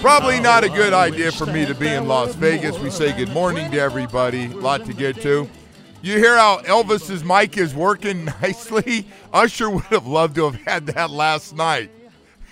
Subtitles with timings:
[0.00, 2.78] Probably not a good idea for me to be in Las Vegas.
[2.78, 4.44] We say good morning to everybody.
[4.44, 5.48] A lot to get to.
[6.02, 9.06] You hear how Elvis's mic is working nicely?
[9.32, 11.90] Usher would have loved to have had that last night.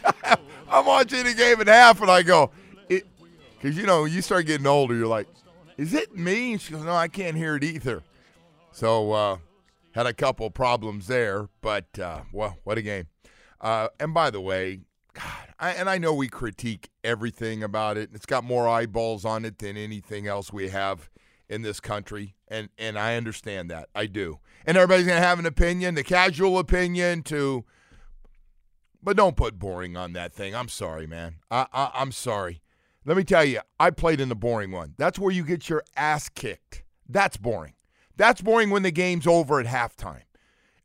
[0.69, 2.51] I'm watching the game at half, and I go,
[2.89, 5.29] because you know, you start getting older, you're like,
[5.77, 6.53] is it me?
[6.53, 8.03] And she goes, no, I can't hear it either.
[8.73, 9.37] So, uh,
[9.93, 13.07] had a couple problems there, but uh, well, what a game.
[13.61, 14.81] Uh, and by the way,
[15.15, 18.11] God, I, and I know we critique everything about it.
[18.13, 21.09] It's got more eyeballs on it than anything else we have
[21.49, 23.89] in this country, and and I understand that.
[23.95, 24.41] I do.
[24.67, 27.65] And everybody's gonna have an opinion, the casual opinion to,
[29.03, 30.55] but don't put boring on that thing.
[30.55, 31.37] I'm sorry, man.
[31.51, 32.61] I, I I'm sorry.
[33.05, 34.95] Let me tell you, I played in the boring one.
[34.97, 36.83] That's where you get your ass kicked.
[37.09, 37.75] That's boring.
[38.17, 40.23] That's boring when the game's over at halftime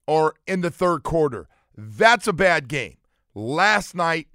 [0.05, 1.47] or in the third quarter.
[1.75, 2.97] That's a bad game.
[3.40, 4.28] Last night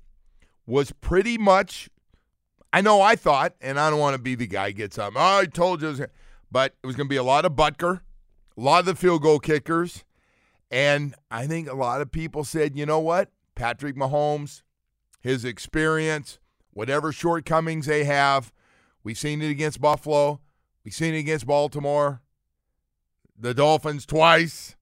[0.66, 1.90] was pretty much,
[2.72, 5.38] I know I thought, and I don't want to be the guy gets up, oh,
[5.40, 6.10] I told you, it
[6.50, 8.00] but it was going to be a lot of Butker,
[8.56, 10.04] a lot of the field goal kickers.
[10.70, 13.30] And I think a lot of people said, you know what?
[13.54, 14.62] Patrick Mahomes,
[15.20, 16.38] his experience,
[16.72, 18.52] whatever shortcomings they have,
[19.02, 20.40] we've seen it against Buffalo,
[20.82, 22.22] we've seen it against Baltimore,
[23.38, 24.76] the Dolphins twice.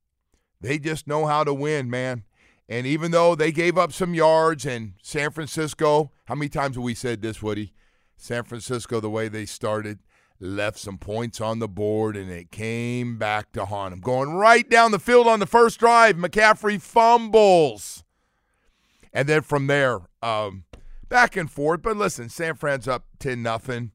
[0.61, 2.25] They just know how to win, man.
[2.69, 6.85] And even though they gave up some yards and San Francisco, how many times have
[6.85, 7.73] we said this, Woody?
[8.17, 9.99] San Francisco, the way they started,
[10.39, 14.01] left some points on the board and it came back to haunt them.
[14.01, 18.05] Going right down the field on the first drive, McCaffrey fumbles.
[19.13, 20.65] And then from there, um,
[21.09, 21.83] back and forth.
[21.83, 23.93] But listen, San Fran's up 10 nothing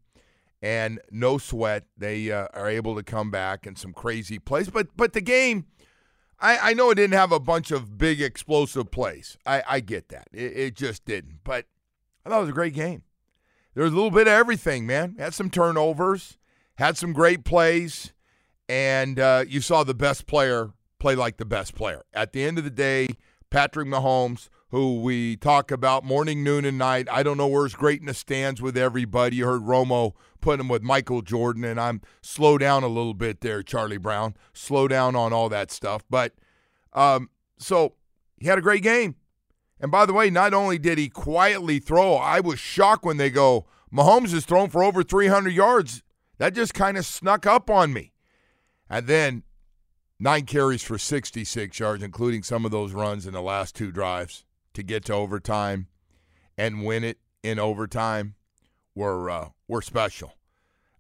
[0.61, 1.85] and no sweat.
[1.97, 4.69] They uh, are able to come back and some crazy plays.
[4.69, 5.65] But but the game,
[6.39, 9.37] I, I know it didn't have a bunch of big explosive plays.
[9.45, 10.27] I, I get that.
[10.31, 11.39] It, it just didn't.
[11.43, 11.65] But
[12.25, 13.03] I thought it was a great game.
[13.73, 15.15] There was a little bit of everything, man.
[15.19, 16.37] Had some turnovers,
[16.75, 18.11] had some great plays,
[18.67, 22.03] and uh, you saw the best player play like the best player.
[22.13, 23.07] At the end of the day,
[23.49, 27.07] Patrick Mahomes who we talk about morning, noon, and night.
[27.09, 29.37] I don't know where his greatness stands with everybody.
[29.37, 33.41] You heard Romo put him with Michael Jordan, and I'm slow down a little bit
[33.41, 34.35] there, Charlie Brown.
[34.53, 36.03] Slow down on all that stuff.
[36.09, 36.33] But
[36.91, 37.93] um, so
[38.39, 39.15] he had a great game.
[39.79, 43.29] And by the way, not only did he quietly throw, I was shocked when they
[43.29, 46.03] go, Mahomes has thrown for over 300 yards.
[46.39, 48.11] That just kind of snuck up on me.
[48.89, 49.43] And then
[50.19, 54.43] nine carries for 66 yards, including some of those runs in the last two drives
[54.77, 55.87] to get to overtime
[56.55, 58.35] and win it in overtime
[58.93, 60.33] were uh, were special.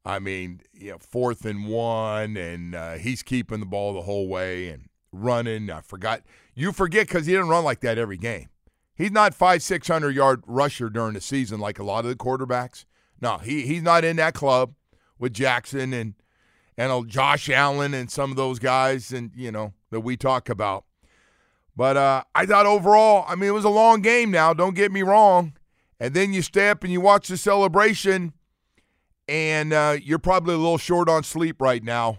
[0.03, 4.27] I mean, you know, fourth and one, and uh, he's keeping the ball the whole
[4.27, 5.69] way and running.
[5.69, 6.23] I forgot
[6.55, 8.49] you forget because he didn't run like that every game.
[8.95, 12.15] He's not five six hundred yard rusher during the season like a lot of the
[12.15, 12.85] quarterbacks.
[13.21, 14.73] No, he he's not in that club
[15.19, 16.15] with Jackson and
[16.79, 20.86] and Josh Allen and some of those guys and you know that we talk about.
[21.77, 24.91] But uh, I thought overall, I mean, it was a long game now, don't get
[24.91, 25.53] me wrong.
[25.99, 28.33] And then you step and you watch the celebration,
[29.27, 32.17] and uh, you're probably a little short on sleep right now.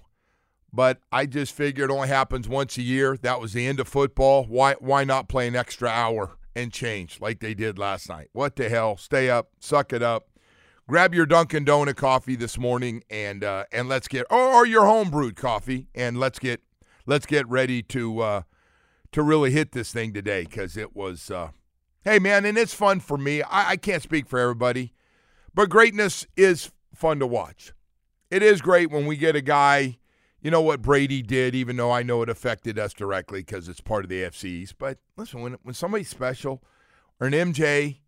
[0.72, 3.16] But I just figured it only happens once a year.
[3.20, 4.44] That was the end of football.
[4.44, 8.28] Why, why not play an extra hour and change like they did last night?
[8.32, 8.96] What the hell?
[8.96, 10.28] Stay up, suck it up.
[10.86, 15.10] Grab your Dunkin' Donut coffee this morning, and uh, and let's get or your home
[15.10, 16.62] brewed coffee, and let's get
[17.06, 18.42] let's get ready to uh,
[19.12, 21.50] to really hit this thing today because it was, uh,
[22.04, 23.42] hey, man, and it's fun for me.
[23.42, 24.92] I, I can't speak for everybody,
[25.54, 27.72] but greatness is fun to watch.
[28.30, 29.98] It is great when we get a guy,
[30.40, 33.80] you know what Brady did, even though I know it affected us directly because it's
[33.80, 34.74] part of the AFCs.
[34.78, 36.62] But listen, when, when somebody's special
[37.20, 37.98] or an MJ,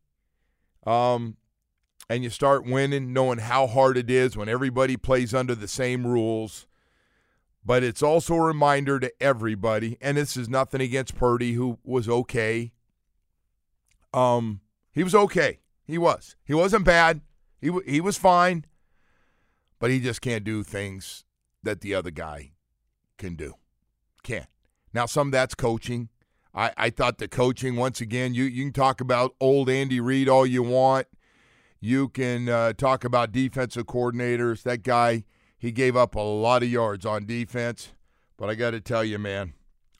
[0.86, 1.36] um,
[2.10, 6.04] and you start winning, knowing how hard it is when everybody plays under the same
[6.04, 6.66] rules.
[7.64, 12.08] But it's also a reminder to everybody, and this is nothing against Purdy, who was
[12.08, 12.72] okay.
[14.14, 14.60] Um,
[14.92, 15.60] he was okay.
[15.86, 16.36] He was.
[16.44, 17.20] He wasn't bad.
[17.60, 18.64] He w- he was fine,
[19.78, 21.24] but he just can't do things
[21.62, 22.52] that the other guy
[23.18, 23.54] can do.
[24.22, 24.46] Can't.
[24.92, 26.08] Now, some of that's coaching.
[26.54, 30.28] I, I thought the coaching, once again, you, you can talk about old Andy Reid
[30.28, 31.06] all you want.
[31.80, 34.62] You can uh, talk about defensive coordinators.
[34.64, 35.24] That guy,
[35.60, 37.92] he gave up a lot of yards on defense.
[38.36, 39.52] But I got to tell you, man,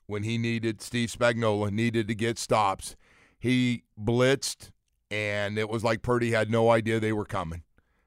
[0.07, 2.97] when he needed, Steve Spagnuolo needed to get stops,
[3.39, 4.71] he blitzed,
[5.09, 7.63] and it was like Purdy had no idea they were coming.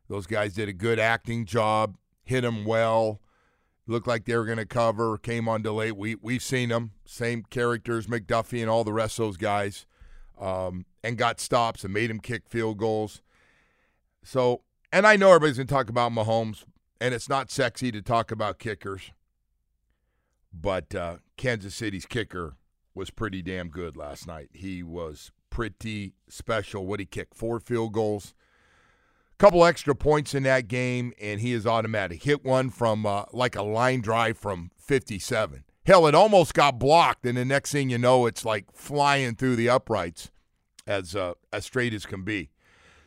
[0.09, 3.21] Those guys did a good acting job, hit him well
[3.87, 5.93] looked like they were going to cover, came on delay.
[5.93, 9.87] We we've seen them, same characters, McDuffie and all the rest of those guys,
[10.39, 13.23] um, and got stops and made him kick field goals.
[14.23, 14.63] So,
[14.93, 16.65] and I know everybody's going to talk about Mahomes,
[17.01, 19.13] and it's not sexy to talk about kickers,
[20.53, 22.57] but uh, Kansas City's kicker
[22.95, 24.51] was pretty damn good last night.
[24.53, 26.87] He was pretty special.
[26.87, 28.35] What he kicked four field goals
[29.35, 32.23] a couple extra points in that game, and he is automatic.
[32.23, 35.65] Hit one from uh, like a line drive from 57.
[35.85, 39.57] Hell, it almost got blocked, and the next thing you know, it's like flying through
[39.57, 40.31] the uprights
[40.87, 42.51] as uh, as straight as can be.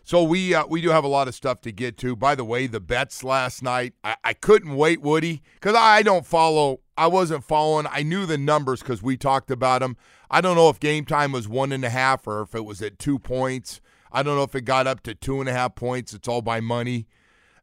[0.07, 2.15] So we uh, we do have a lot of stuff to get to.
[2.15, 6.25] By the way, the bets last night, I, I couldn't wait, Woody, because I don't
[6.25, 6.79] follow.
[6.97, 7.87] I wasn't following.
[7.91, 9.97] I knew the numbers because we talked about them.
[10.31, 12.81] I don't know if game time was one and a half or if it was
[12.81, 13.81] at two points.
[14.09, 16.13] I don't know if it got up to two and a half points.
[16.13, 17.05] It's all by money,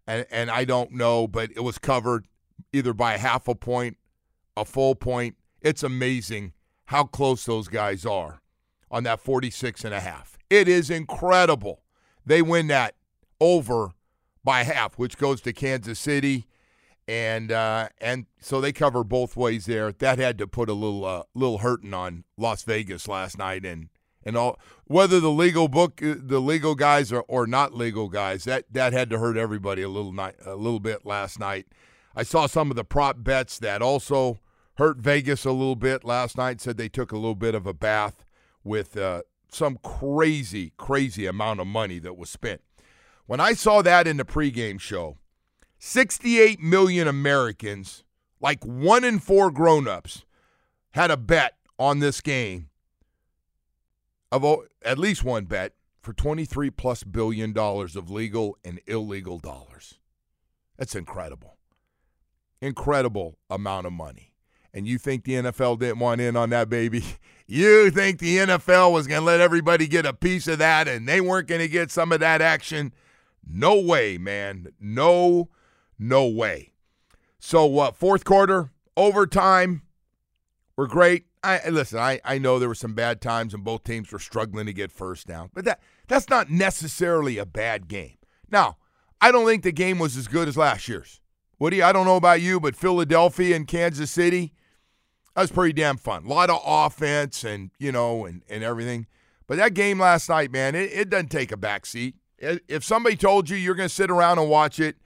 [0.06, 2.26] and and I don't know, but it was covered
[2.74, 3.96] either by half a point,
[4.54, 5.36] a full point.
[5.62, 6.52] It's amazing
[6.84, 8.42] how close those guys are
[8.90, 10.36] on that 46 and a half.
[10.50, 11.83] It is incredible.
[12.26, 12.94] They win that
[13.40, 13.92] over
[14.42, 16.46] by half, which goes to Kansas City,
[17.06, 19.92] and uh, and so they cover both ways there.
[19.92, 23.88] That had to put a little uh, little hurting on Las Vegas last night, and
[24.24, 28.44] and all whether the legal book uh, the legal guys are or not legal guys
[28.44, 31.66] that that had to hurt everybody a little night a little bit last night
[32.16, 34.38] i saw some of the prop bets that also
[34.76, 37.74] hurt vegas a little bit last night said they took a little bit of a
[37.74, 38.24] bath
[38.62, 39.22] with uh,
[39.54, 42.60] some crazy crazy amount of money that was spent
[43.26, 45.16] when i saw that in the pregame show
[45.78, 48.04] 68 million americans
[48.40, 50.24] like one in four grown-ups
[50.92, 52.68] had a bet on this game
[54.30, 54.44] of
[54.84, 55.72] at least one bet
[56.04, 59.98] for 23 plus billion dollars of legal and illegal dollars.
[60.76, 61.56] That's incredible.
[62.60, 64.33] Incredible amount of money.
[64.74, 67.04] And you think the NFL didn't want in on that, baby?
[67.46, 71.06] You think the NFL was going to let everybody get a piece of that and
[71.06, 72.94] they weren't going to get some of that action?
[73.46, 74.68] No way, man.
[74.80, 75.50] No,
[75.98, 76.72] no way.
[77.38, 79.82] So, what, uh, fourth quarter, overtime,
[80.74, 81.26] we're great.
[81.42, 81.98] I listen.
[81.98, 84.90] I, I know there were some bad times and both teams were struggling to get
[84.90, 88.16] first down, but that that's not necessarily a bad game.
[88.50, 88.78] Now,
[89.20, 91.20] I don't think the game was as good as last year's.
[91.58, 94.54] Woody, I don't know about you, but Philadelphia and Kansas City,
[95.34, 96.26] that was pretty damn fun.
[96.26, 99.06] A lot of offense and you know and and everything.
[99.46, 102.14] But that game last night, man, it, it doesn't take a back seat.
[102.38, 104.96] If somebody told you you're going to sit around and watch it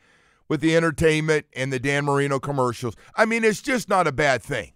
[0.48, 4.42] with the entertainment and the Dan Marino commercials, I mean, it's just not a bad
[4.42, 4.72] thing.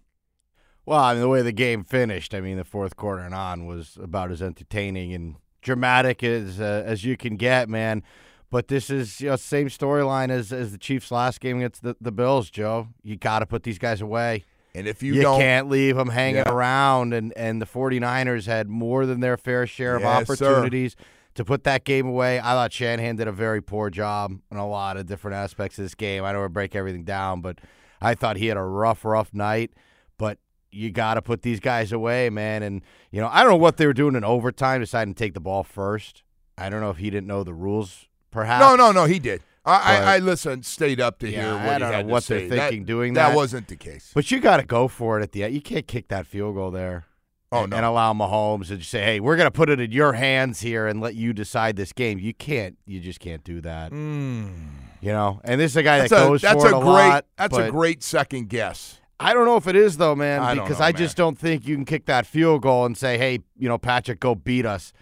[0.84, 3.66] Well, I mean, the way the game finished, I mean, the fourth quarter and on
[3.66, 8.02] was about as entertaining and dramatic as uh, as you can get, man.
[8.50, 11.96] But this is you know same storyline as as the Chiefs' last game against the,
[12.00, 12.88] the Bills, Joe.
[13.02, 14.44] You got to put these guys away.
[14.74, 16.50] And if you, you don't, can't leave them hanging yeah.
[16.50, 21.04] around, and, and the 49ers had more than their fair share of yes, opportunities sir.
[21.34, 22.38] to put that game away.
[22.38, 25.84] I thought Shanahan did a very poor job in a lot of different aspects of
[25.84, 26.24] this game.
[26.24, 27.58] I know we break everything down, but
[28.00, 29.72] I thought he had a rough, rough night.
[30.16, 30.38] But
[30.70, 32.62] you got to put these guys away, man.
[32.62, 35.34] And, you know, I don't know what they were doing in overtime, deciding to take
[35.34, 36.22] the ball first.
[36.56, 38.62] I don't know if he didn't know the rules, perhaps.
[38.62, 39.42] No, no, no, he did.
[39.64, 42.40] I, I, I listened, stayed up to yeah, hear what I don't know what they're
[42.40, 42.48] say.
[42.48, 43.28] thinking that, doing that.
[43.28, 44.10] That wasn't the case.
[44.12, 45.54] But you got to go for it at the end.
[45.54, 47.06] You can't kick that field goal there.
[47.52, 47.76] Oh, and, no.
[47.76, 50.60] and allow Mahomes to just say, "Hey, we're going to put it in your hands
[50.60, 52.78] here and let you decide this game." You can't.
[52.86, 53.92] You just can't do that.
[53.92, 54.54] Mm.
[55.02, 55.40] You know.
[55.44, 57.08] And this is a guy That's that a, goes that's for a it a great.
[57.08, 57.26] lot.
[57.36, 59.00] that's a great second guess.
[59.20, 61.66] I don't know if it is though, man, I because know, I just don't think
[61.66, 64.92] you can kick that field goal and say, "Hey, you know, Patrick, go beat us."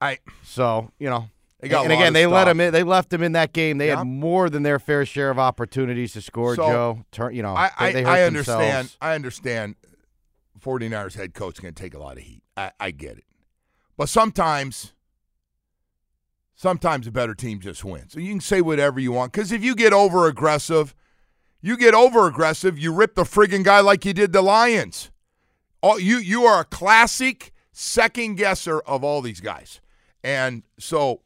[0.00, 2.72] I So you know, They got and again, they let him in.
[2.72, 3.78] They left him in that game.
[3.78, 3.96] They Yeah.
[3.98, 6.54] had more than their fair share of opportunities to score.
[6.54, 8.60] So, Joe, Turn, you know, I, I, they hurt I understand.
[8.60, 8.96] themselves.
[9.00, 9.74] I understand.
[10.60, 12.42] 49ers head coach is going to take a lot of heat.
[12.56, 13.24] I, I get it.
[13.96, 14.92] But sometimes,
[16.54, 18.12] Sometimes a better team just wins.
[18.14, 19.30] So you can say whatever you want.
[19.32, 20.92] Because if you get over aggressive,
[21.60, 25.12] you get over aggressive, you rip the friggin' guy like you did the Lions.
[25.84, 29.80] All, you you are a classic second guesser of all these guys.
[30.24, 31.20] And so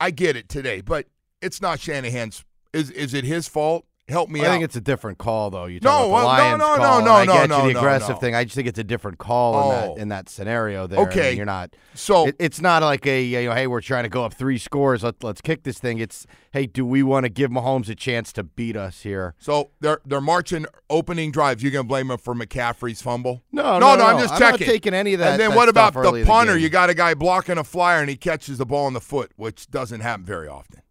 [0.00, 1.06] I get it today, but
[1.40, 2.44] it's not Shanahan's.
[2.72, 3.86] Is is it his fault?
[4.06, 4.44] Help me out.
[4.44, 4.52] I out.
[4.52, 5.64] think it's a different call, though.
[5.64, 7.48] You No, talk about the no, Lions no, no, call, no, and I no, get
[7.48, 8.16] no, you, the no, aggressive no.
[8.16, 8.34] thing.
[8.34, 9.62] I just think it's a different call Oh.
[9.62, 9.94] in that oh.
[9.94, 10.86] in that scenario.
[10.86, 10.98] There.
[10.98, 11.32] I mean, Okay.
[11.32, 11.74] you're not.
[11.94, 14.58] so It, it's not like a you know, hey, we're trying to go up three
[14.58, 15.02] scores.
[15.02, 16.00] Let, let's kick this thing.
[16.00, 19.34] It's hey, do we want to give Mahomes a chance to beat us here?
[19.38, 21.62] so they're they're marching opening drives.
[21.62, 23.42] You gonna blame him for McCaffrey's fumble?
[23.52, 24.66] No, no, no, I'm just I'm not checking.
[24.66, 26.52] taking any of that- And then that what about stuff early the in the punter?
[26.56, 26.62] game.
[26.62, 29.32] you got a guy blocking a flyer and he catches the ball in the foot,
[29.36, 30.82] which doesn't happen very often.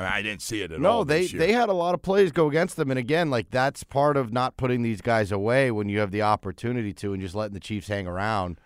[0.00, 0.82] I mean, I didn't see it at all.
[0.82, 3.84] No, they they had a lot of plays go against them, and again, like that's
[3.84, 7.34] part of not putting these guys away when you have the opportunity to, and just
[7.34, 8.58] letting the Chiefs hang around.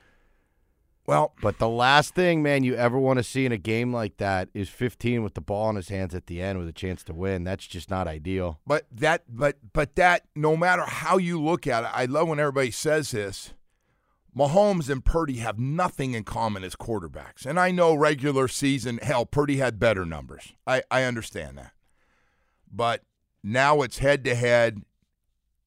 [1.07, 4.17] well, But the last thing, man, you ever want to see in a game like
[4.19, 7.03] that is 15 with the ball in his hands at the end with a chance
[7.05, 7.45] to win.
[7.45, 8.61] That's just not ideal.
[8.67, 12.39] But that, but but that, no matter how you look at it, I love when
[12.39, 13.53] everybody says this.
[14.37, 19.27] Mahomes and Purdy have nothing in common as quarterbacks, and I know regular season, hell,
[19.27, 20.53] Purdy had better numbers.
[20.67, 21.73] I I understand that,
[22.71, 23.03] but
[23.43, 24.83] now it's head to head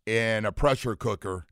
[0.05, 1.45] in a pressure cooker.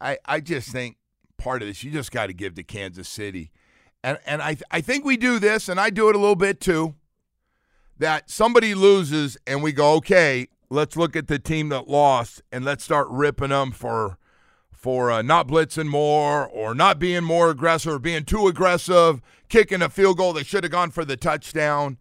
[0.00, 0.96] I I just think
[1.36, 3.50] part of this you just got to give to Kansas City,
[4.04, 6.60] and and I I think we do this, and I do it a little bit
[6.60, 6.94] too
[7.98, 12.64] that somebody loses and we go, okay, let's look at the team that lost and
[12.64, 14.18] let's start ripping them for
[14.76, 19.82] for uh, not blitzing more or not being more aggressive or being too aggressive, kicking
[19.82, 21.98] a field goal they should have gone for the touchdown,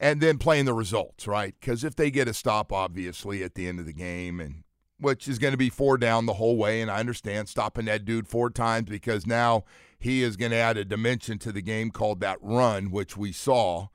[0.00, 1.54] and then playing the results, right?
[1.58, 4.64] Because if they get a stop, obviously at the end of the game, and
[5.00, 8.04] which is going to be four down the whole way, and I understand stopping that
[8.04, 9.64] dude four times because now
[9.98, 13.32] he is going to add a dimension to the game called that run, which we
[13.32, 13.88] saw.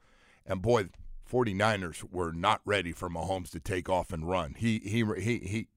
[0.46, 0.90] And boy,
[1.30, 4.56] 49ers were not ready for Mahomes to take off and run.
[4.58, 5.68] He he he he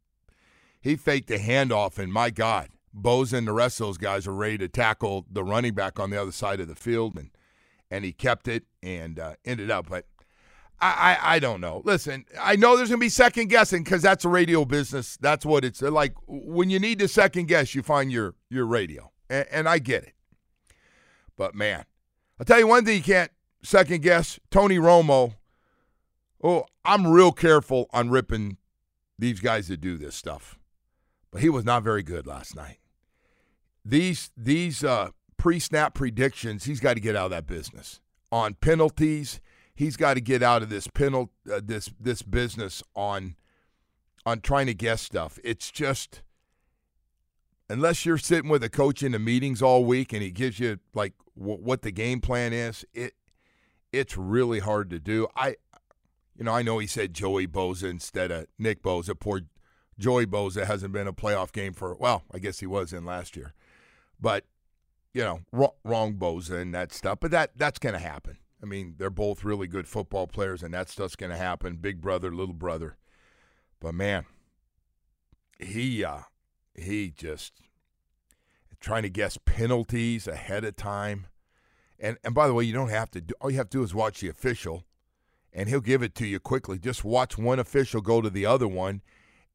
[0.86, 4.32] he faked a handoff, and my God, Bosa and the rest of those guys are
[4.32, 7.30] ready to tackle the running back on the other side of the field, and
[7.90, 9.88] and he kept it and uh, ended up.
[9.88, 10.06] But
[10.80, 11.82] I, I I don't know.
[11.84, 15.16] Listen, I know there's gonna be second guessing because that's a radio business.
[15.20, 16.14] That's what it's like.
[16.28, 20.04] When you need to second guess, you find your your radio, and, and I get
[20.04, 20.14] it.
[21.36, 21.84] But man,
[22.38, 25.34] I'll tell you one thing you can't second guess Tony Romo.
[26.44, 28.58] Oh, I'm real careful on ripping
[29.18, 30.56] these guys that do this stuff.
[31.36, 32.78] But he was not very good last night.
[33.84, 38.00] These these uh, pre-snap predictions, he's got to get out of that business.
[38.32, 39.42] On penalties,
[39.74, 43.36] he's got to get out of this penal uh, this this business on
[44.24, 45.38] on trying to guess stuff.
[45.44, 46.22] It's just
[47.68, 50.78] unless you're sitting with a coach in the meetings all week and he gives you
[50.94, 53.12] like w- what the game plan is, it
[53.92, 55.28] it's really hard to do.
[55.36, 55.56] I
[56.34, 59.20] you know, I know he said Joey Bosa instead of Nick Bosa.
[59.20, 59.42] Poor
[59.98, 63.36] Joey Bosa hasn't been a playoff game for well, I guess he was in last
[63.36, 63.54] year,
[64.20, 64.44] but
[65.14, 67.18] you know, wrong, wrong Bosa and that stuff.
[67.20, 68.38] But that that's going to happen.
[68.62, 71.76] I mean, they're both really good football players, and that stuff's going to happen.
[71.76, 72.96] Big brother, little brother.
[73.80, 74.26] But man,
[75.58, 76.22] he uh,
[76.74, 77.54] he just
[78.80, 81.26] trying to guess penalties ahead of time.
[81.98, 83.34] And and by the way, you don't have to do.
[83.40, 84.84] All you have to do is watch the official
[85.56, 86.78] and he'll give it to you quickly.
[86.78, 89.00] Just watch one official go to the other one,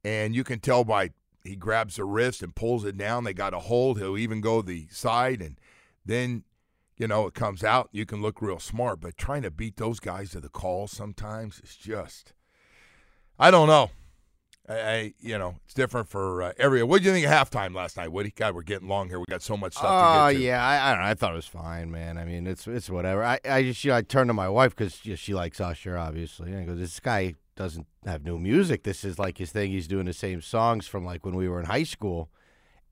[0.03, 1.12] and you can tell by
[1.43, 3.24] he grabs the wrist and pulls it down.
[3.24, 3.98] They got a hold.
[3.98, 5.60] He'll even go the side, and
[6.05, 6.43] then
[6.98, 7.89] you know it comes out.
[7.91, 11.60] You can look real smart, but trying to beat those guys to the call sometimes
[11.63, 12.34] is just
[13.39, 13.89] I don't know.
[14.70, 16.84] I, I you know it's different for uh, every.
[16.84, 18.31] What do you think of halftime last night, Woody?
[18.36, 19.20] God, we're getting long here.
[19.20, 21.10] We got so much stuff Oh to get yeah, I, I don't know.
[21.10, 22.20] I thought it was fine, man.
[22.20, 23.24] I mean, it's it's whatever.
[23.24, 25.60] I, I just you know I turned to my wife because you know, she likes
[25.60, 26.51] Usher, obviously.
[26.51, 28.84] And I go, this guy doesn't have new music.
[28.84, 29.72] This is like his thing.
[29.72, 32.30] He's doing the same songs from like when we were in high school.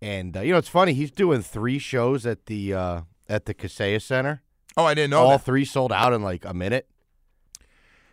[0.01, 0.93] And uh, you know, it's funny.
[0.93, 4.41] He's doing three shows at the uh, at the Kaseya Center.
[4.77, 5.43] Oh, I didn't know All that.
[5.43, 6.88] three sold out in like a minute.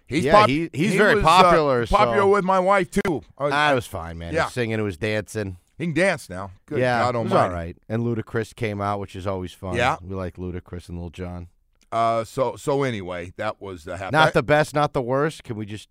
[0.07, 2.91] He's Yeah, pop- he- he's he very was, uh, popular, popular so- with my wife
[2.91, 3.23] too.
[3.39, 4.31] I Ah, it was fine, man.
[4.31, 4.45] He yeah.
[4.45, 5.59] was singing, it was dancing.
[5.79, 6.53] he can dance now.
[6.67, 7.49] Good yeah, God it was Almighty.
[7.49, 7.77] all right.
[7.89, 9.77] And Ludacris came out, which is always fun.
[9.77, 9.97] Yeah.
[10.03, 11.49] we like Ludacris and Lil Jon.
[11.93, 14.13] Uh, so so anyway, that was the half.
[14.13, 15.45] Not the best, not the worst.
[15.45, 15.89] Can we just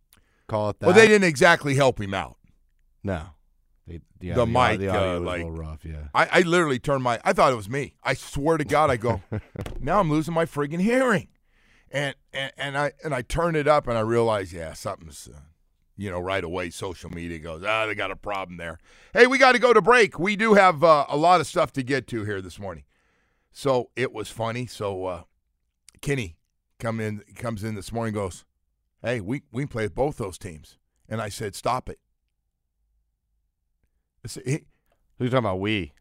[0.48, 0.86] call it that?
[0.88, 2.38] well, they didn't exactly help him out.
[3.04, 3.24] No.
[3.88, 5.86] They, yeah, The au- mic, the audio uh, was like- rough.
[5.86, 6.08] Yeah.
[6.14, 7.20] I, I literally turned my.
[7.24, 7.94] I thought it was me.
[8.04, 9.22] I swear to God, I go.
[9.80, 11.28] now I'm losing my friggin' hearing,
[11.92, 15.30] and and and I and I turn it up and I realize, yeah, something's.
[15.34, 15.40] Uh,
[15.98, 18.80] you know, right away, social media goes, ah, they got a problem there.
[19.14, 20.20] Hey, we got to go to break.
[20.20, 22.84] We do have uh, a lot of stuff to get to here this morning.
[23.54, 24.66] So it was funny.
[24.66, 25.22] So, uh,
[26.02, 26.36] Kenny,
[26.80, 28.44] come in comes in this morning goes,
[29.02, 30.78] Hey, we, we can play with both those teams.
[31.08, 32.00] And I said, Stop it.
[34.24, 34.60] I said, he,
[35.18, 35.94] Who's talking about we?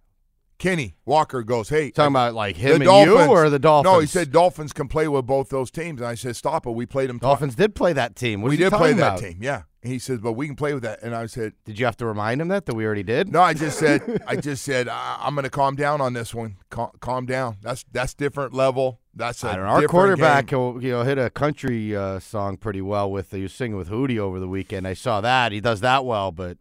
[0.59, 3.59] Kenny Walker goes, Hey, Talking uh, about like him the and Dolphins, you or the
[3.59, 3.93] Dolphins?
[3.93, 6.01] No, he said Dolphins can play with both those teams.
[6.01, 6.71] And I said, Stop it.
[6.71, 7.31] We played them twice.
[7.31, 8.43] Dolphins did play that team.
[8.43, 9.63] What we did play talking that team, yeah.
[9.85, 11.03] And he says, but we can play with that.
[11.03, 13.31] And I said, Did you have to remind him that that we already did?
[13.31, 16.35] no, I just said, I just said, I- I'm going to calm down on this
[16.35, 16.57] one.
[16.71, 17.59] Cal- calm down.
[17.61, 19.01] That's that's different level.
[19.15, 19.71] That's a I don't know.
[19.71, 20.59] Our quarterback, game.
[20.59, 23.31] will, you know, hit a country uh, song pretty well with.
[23.31, 24.89] He was singing with Hootie over the weekend.
[24.89, 25.53] I saw that.
[25.53, 26.57] He does that well, but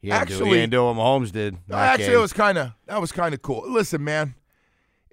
[0.00, 1.56] he didn't do, Actually- he didn't do what Mahomes did.
[1.66, 2.14] No, actually, game.
[2.14, 3.64] it was kind of that was kind of cool.
[3.68, 4.36] Listen, man,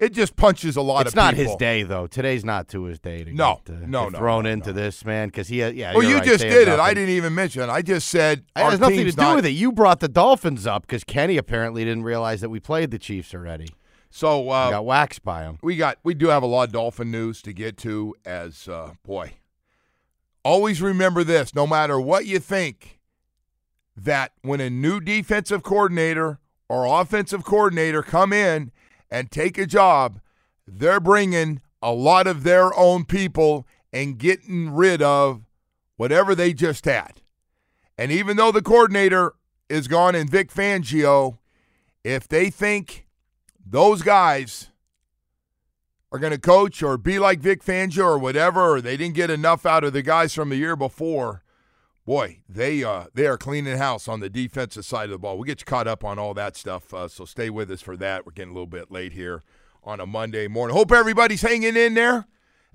[0.02, 1.52] it just punches a lot It's of It's not people.
[1.52, 2.08] his day though.
[2.08, 4.82] Today's not to his day to No, get, uh, no, no, thrown no, into no.
[4.82, 5.94] this man because he had, yeah.
[5.94, 6.80] Well, you're you right, just did it.
[6.80, 7.70] I didn't even mention.
[7.70, 9.52] I just said It has nothing to do not- with it.
[9.52, 13.34] You brought the Dolphins up because Kenny apparently didn't realize that we played the Chiefs
[13.34, 13.68] already.
[14.10, 15.58] So We uh, got waxed by them.
[15.64, 18.14] we got we do have a lot of Dolphin news to get to.
[18.26, 19.36] As uh, boy,
[20.44, 23.00] always remember this: no matter what you think,
[23.96, 28.72] that when a new defensive coordinator or offensive coordinator come in
[29.12, 30.20] and take a job,
[30.66, 35.42] they're bringing a lot of their own people and getting rid of
[35.98, 37.22] whatever they just had.
[37.98, 39.34] And even though the coordinator
[39.70, 41.38] is gone and Vic Fangio,
[42.04, 43.06] if they think
[43.64, 44.70] those guys
[46.12, 49.30] are going to coach or be like Vic Fangio or whatever, or they didn't get
[49.30, 51.44] enough out of the guys from the year before,
[52.06, 55.38] boy, they uh, they are cleaning house on the defensive side of the ball.
[55.38, 57.98] We'll get you caught up on all that stuff, uh, so stay with us for
[57.98, 58.26] that.
[58.26, 59.44] We're getting a little bit late here
[59.84, 60.76] on a Monday morning.
[60.76, 62.26] Hope everybody's hanging in there.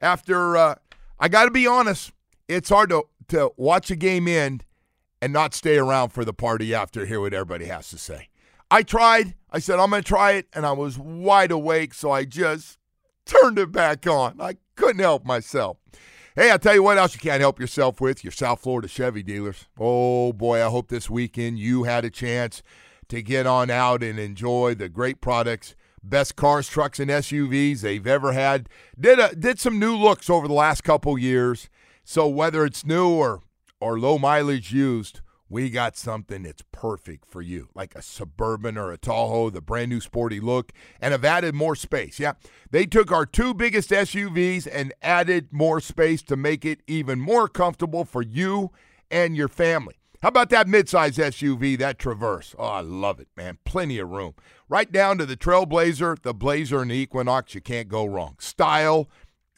[0.00, 0.74] After uh,
[1.18, 2.12] I got to be honest,
[2.48, 4.64] it's hard to to watch a game end
[5.20, 8.28] and not stay around for the party after hear what everybody has to say.
[8.70, 9.34] I tried.
[9.50, 12.78] I said I'm going to try it, and I was wide awake, so I just
[13.24, 14.40] turned it back on.
[14.40, 15.78] I couldn't help myself.
[16.38, 19.22] Hey, I'll tell you what else you can't help yourself with your South Florida Chevy
[19.22, 19.64] dealers.
[19.80, 22.62] Oh, boy, I hope this weekend you had a chance
[23.08, 28.06] to get on out and enjoy the great products, best cars, trucks, and SUVs they've
[28.06, 28.68] ever had.
[29.00, 31.70] Did, a, did some new looks over the last couple years.
[32.04, 33.40] So whether it's new or,
[33.80, 38.90] or low mileage used, we got something that's perfect for you, like a Suburban or
[38.90, 42.18] a Tahoe, the brand new sporty look, and have added more space.
[42.18, 42.32] Yeah,
[42.70, 47.48] they took our two biggest SUVs and added more space to make it even more
[47.48, 48.70] comfortable for you
[49.10, 49.94] and your family.
[50.22, 52.54] How about that midsize SUV, that Traverse?
[52.58, 53.58] Oh, I love it, man.
[53.64, 54.34] Plenty of room.
[54.68, 57.54] Right down to the Trailblazer, the Blazer, and the Equinox.
[57.54, 58.36] You can't go wrong.
[58.40, 59.08] Style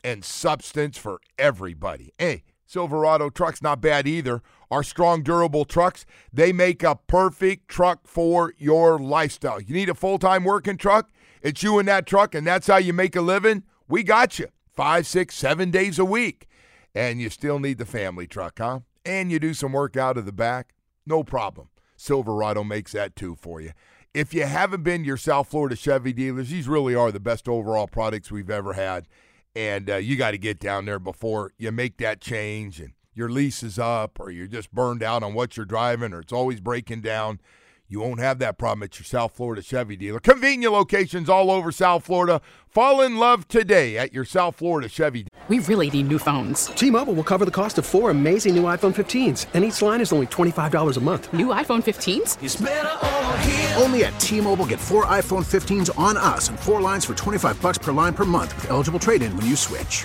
[0.05, 2.13] and substance for everybody.
[2.19, 4.43] Hey, Silverado trucks not bad either.
[4.71, 9.59] Our strong, durable trucks, they make a perfect truck for your lifestyle.
[9.59, 11.09] You need a full time working truck?
[11.41, 13.63] It's you in that truck, and that's how you make a living?
[13.89, 16.47] We got you five, six, seven days a week.
[16.95, 18.81] And you still need the family truck, huh?
[19.03, 20.75] And you do some work out of the back?
[21.07, 21.71] No problem.
[21.97, 23.73] Silverado makes that too for you.
[24.13, 27.49] If you haven't been to your South Florida Chevy dealers, these really are the best
[27.49, 29.07] overall products we've ever had
[29.55, 33.29] and uh, you got to get down there before you make that change and your
[33.29, 36.61] lease is up or you're just burned out on what you're driving or it's always
[36.61, 37.41] breaking down
[37.89, 41.73] you won't have that problem at your south florida chevy dealer convenient locations all over
[41.73, 45.29] south florida fall in love today at your south florida chevy dealer.
[45.49, 46.67] We really need new phones.
[46.67, 50.13] T-Mobile will cover the cost of four amazing new iPhone 15s, and each line is
[50.13, 51.33] only $25 a month.
[51.33, 52.37] New iPhone 15s?
[53.81, 57.79] Only at T-Mobile get four iPhone 15s on us and four lines for 25 bucks
[57.79, 60.05] per line per month with eligible trade-in when you switch.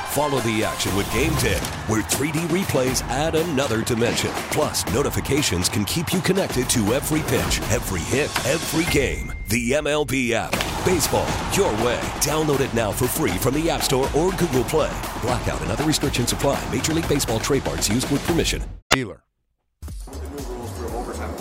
[0.11, 4.29] Follow the action with Game Day, where 3D replays add another dimension.
[4.51, 9.31] Plus, notifications can keep you connected to every pitch, every hit, every game.
[9.47, 10.51] The MLB app.
[10.83, 12.01] Baseball, your way.
[12.19, 14.91] Download it now for free from the App Store or Google Play.
[15.21, 16.61] Blackout and other restrictions apply.
[16.71, 18.61] Major League Baseball trademarks used with permission.
[18.89, 19.23] dealer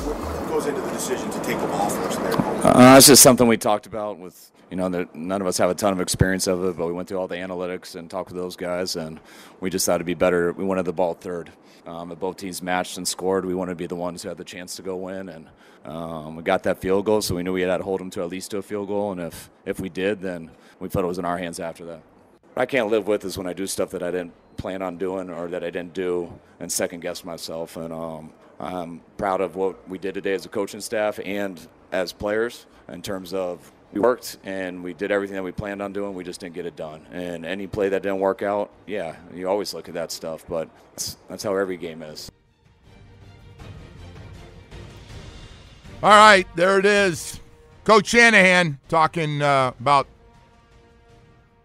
[0.04, 2.38] What goes into the decision to take the ball first there?
[2.64, 5.74] Uh, it's just something we talked about with, you know, none of us have a
[5.74, 8.40] ton of experience of it, but we went through all the analytics and talked with
[8.40, 9.18] those guys, and
[9.60, 10.52] we just thought it'd be better.
[10.52, 11.50] We wanted the ball third.
[11.86, 14.38] Um, if both teams matched and scored, we wanted to be the ones who had
[14.38, 15.46] the chance to go win, and
[15.84, 18.22] um, we got that field goal, so we knew we had to hold them to
[18.22, 21.08] at least to a field goal, and if, if we did, then we felt it
[21.08, 22.02] was in our hands after that.
[22.54, 24.98] What I can't live with is when I do stuff that I didn't plan on
[24.98, 27.76] doing or that I didn't do, and second guess myself.
[27.76, 31.60] And um, I'm proud of what we did today as a coaching staff and
[31.92, 35.92] as players in terms of we worked and we did everything that we planned on
[35.92, 36.14] doing.
[36.14, 37.04] We just didn't get it done.
[37.10, 40.44] And any play that didn't work out, yeah, you always look at that stuff.
[40.48, 42.30] But that's, that's how every game is.
[46.02, 47.40] All right, there it is.
[47.84, 50.06] Coach Shanahan talking uh, about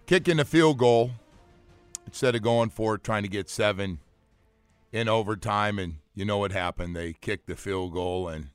[0.07, 1.11] kicking the field goal
[2.05, 3.99] instead of going for it, trying to get seven
[4.91, 5.77] in overtime.
[5.77, 6.95] And you know what happened?
[6.95, 8.47] They kicked the field goal and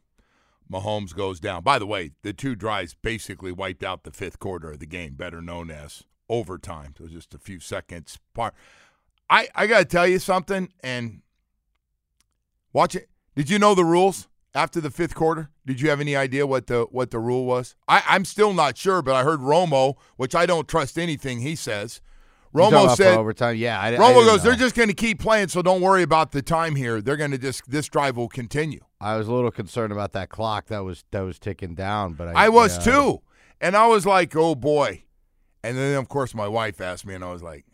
[0.71, 1.63] Mahomes goes down.
[1.63, 5.15] By the way, the two drives basically wiped out the fifth quarter of the game,
[5.15, 6.95] better known as overtime.
[7.01, 8.55] Was just a few seconds part.
[9.29, 11.23] I, I got to tell you something, and
[12.73, 13.09] watch it.
[13.37, 15.51] Did you know the rules after the fifth quarter?
[15.67, 17.75] Did you have any idea what the what the rule was?
[17.89, 21.55] I, I'm still not sure, but I heard Romo, which I don't trust anything he
[21.55, 22.01] says.
[22.55, 23.57] Romo said overtime.
[23.57, 24.27] Yeah, I, Romo I goes.
[24.27, 24.37] know.
[24.39, 27.01] They're just going to keep playing, so don't worry about the time here.
[27.01, 28.81] They're going to just this drive will continue.
[29.01, 32.29] I was a little concerned about that clock that was that was ticking down, but
[32.29, 32.93] I, I was yeah.
[32.93, 33.23] too,
[33.61, 35.05] and I was like, oh boy.
[35.63, 37.65] And then of course my wife asked me, and I was like,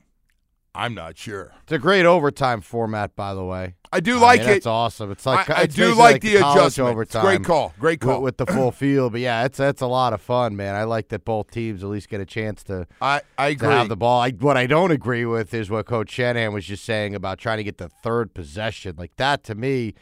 [0.77, 1.53] I'm not sure.
[1.63, 3.77] It's a great overtime format, by the way.
[3.93, 4.53] I do like mean, it.
[4.53, 5.11] That's awesome.
[5.11, 6.91] It's like I, I it's do basically like the adjustment.
[6.91, 7.73] Overtime great call.
[7.79, 8.21] Great call.
[8.21, 9.13] with, with the full field.
[9.13, 10.75] But yeah, it's that's a lot of fun, man.
[10.75, 13.89] I like that both teams at least get a chance to I I to have
[13.89, 14.21] the ball.
[14.21, 17.59] I, what I don't agree with is what Coach Shanahan was just saying about trying
[17.59, 18.97] to get the third possession.
[18.99, 19.95] Like that to me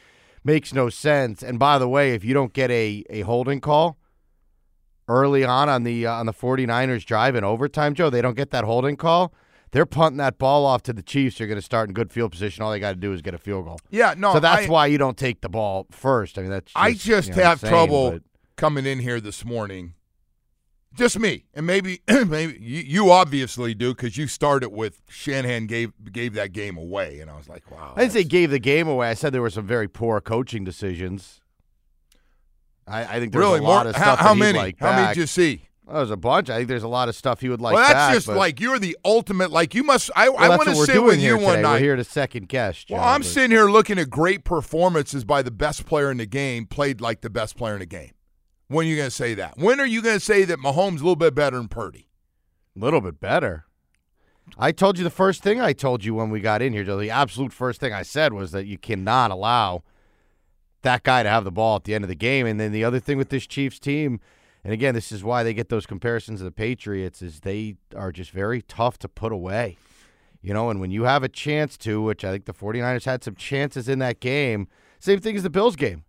[0.42, 1.42] makes no sense.
[1.42, 3.98] And by the way, if you don't get a, a holding call
[5.08, 8.50] early on on the uh, on the 49ers drive in overtime, Joe, they don't get
[8.50, 9.32] that holding call.
[9.74, 11.38] They're punting that ball off to the Chiefs.
[11.38, 12.62] They're going to start in good field position.
[12.62, 13.80] All they got to do is get a field goal.
[13.90, 14.32] yeah, no.
[14.32, 16.38] so that's I, why you don't take the ball first.
[16.38, 18.22] I mean, that's just, I just you know, have insane, trouble but-
[18.54, 19.94] coming in here this morning.
[20.94, 25.90] Just me, and maybe maybe you, you obviously do because you started with Shanahan gave
[26.12, 27.94] gave that game away, and I was like, wow.
[27.96, 29.08] I didn't say gave the game away.
[29.08, 31.40] I said there were some very poor coaching decisions.
[32.86, 33.90] I, I think there's really a lot more.
[33.90, 34.58] of how stuff how that he'd many?
[34.58, 35.62] like how many did you see?
[35.86, 36.48] Well, there's a bunch.
[36.48, 38.58] I think there's a lot of stuff he would like well, that's back, just like
[38.58, 39.50] you're the ultimate.
[39.50, 40.10] Like you must.
[40.16, 41.62] I, Well, I want to sit with you one today.
[41.62, 41.72] night.
[41.74, 42.86] We're here to second guess.
[42.88, 46.26] Well, I'm but- sitting here looking at great performances by the best player in the
[46.26, 48.12] game, played like the best player in the game.
[48.68, 49.58] When are you going to say that?
[49.58, 52.08] When are you going to say that Mahomes a little bit better than Purdy?
[52.74, 53.66] a little bit better.
[54.58, 56.98] I told you the first thing I told you when we got in here, Joe.
[56.98, 59.84] The absolute first thing I said was that you cannot allow
[60.82, 62.46] that guy to have the ball at the end of the game.
[62.46, 64.18] And then the other thing with this Chiefs team,
[64.64, 68.10] and again, this is why they get those comparisons to the Patriots, is they are
[68.10, 69.76] just very tough to put away.
[70.40, 73.22] You know, and when you have a chance to, which I think the 49ers had
[73.24, 76.04] some chances in that game, same thing as the Bills game.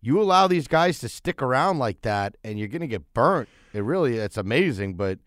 [0.00, 3.48] You allow these guys to stick around like that, and you're going to get burnt.
[3.72, 5.18] It really, it's amazing, but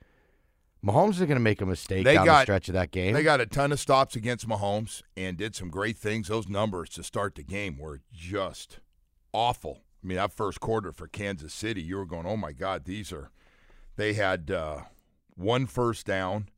[0.83, 3.13] Mahomes is going to make a mistake They down the stretch of that game.
[3.13, 6.27] They got a ton of stops against Mahomes and did some great things.
[6.27, 8.79] Those numbers to start the game were just
[9.31, 9.81] awful.
[10.03, 13.11] I mean, that first quarter for Kansas City, you were going, "Oh my God, these
[13.11, 13.31] are."
[13.95, 14.81] They had uh,
[15.35, 16.49] one first down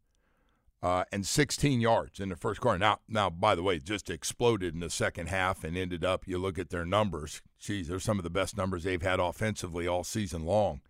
[0.86, 2.78] uh, and 16 yards in the first quarter.
[2.78, 6.28] Now, now, by the way, just exploded in the second half and ended up.
[6.28, 7.42] You look at their numbers.
[7.58, 10.82] Geez, they're some of the best numbers they've had offensively all season long.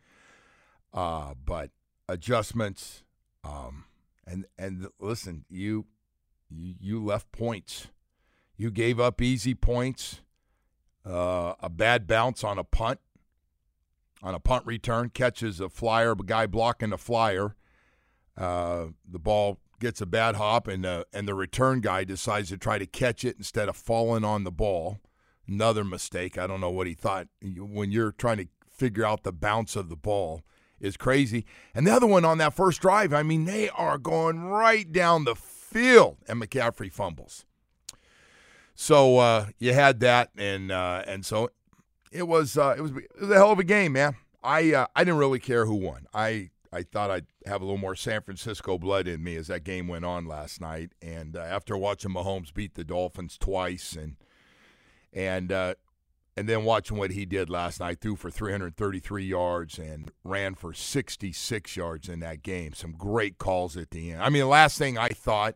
[0.94, 1.72] Uh, but
[2.10, 3.04] adjustments,
[3.46, 3.86] um,
[4.28, 5.86] and and listen, you
[6.50, 7.88] you you left points.
[8.58, 10.20] You gave up easy points.
[11.06, 13.00] Uh, a bad bounce on a punt,
[14.24, 17.56] on a punt return, catches a flyer, a guy blocking a flyer.
[18.36, 22.58] Uh, the ball gets a bad hop, and uh, and the return guy decides to
[22.58, 25.00] try to catch it instead of falling on the ball.
[25.48, 26.38] Another mistake.
[26.40, 27.28] I don't know what he thought.
[27.42, 30.42] When you're trying to figure out the bounce of the ball,
[30.80, 31.46] is crazy.
[31.74, 35.26] And the other one on that first drive, I mean, they are going right down
[35.26, 37.46] the field, and McCaffrey fumbles.
[38.76, 41.50] So uh, you had that, and uh, and so
[42.12, 44.18] it was uh, it was it was a hell of a game, man.
[44.44, 46.08] I uh, I didn't really care who won.
[46.14, 49.64] I I thought I'd have a little more San Francisco blood in me as that
[49.64, 54.18] game went on last night, and uh, after watching Mahomes beat the Dolphins twice, and
[55.14, 55.76] and uh,
[56.36, 60.74] and then watching what he did last night, threw for 333 yards and ran for
[60.74, 62.74] 66 yards in that game.
[62.74, 64.22] Some great calls at the end.
[64.22, 65.56] I mean, the last thing I thought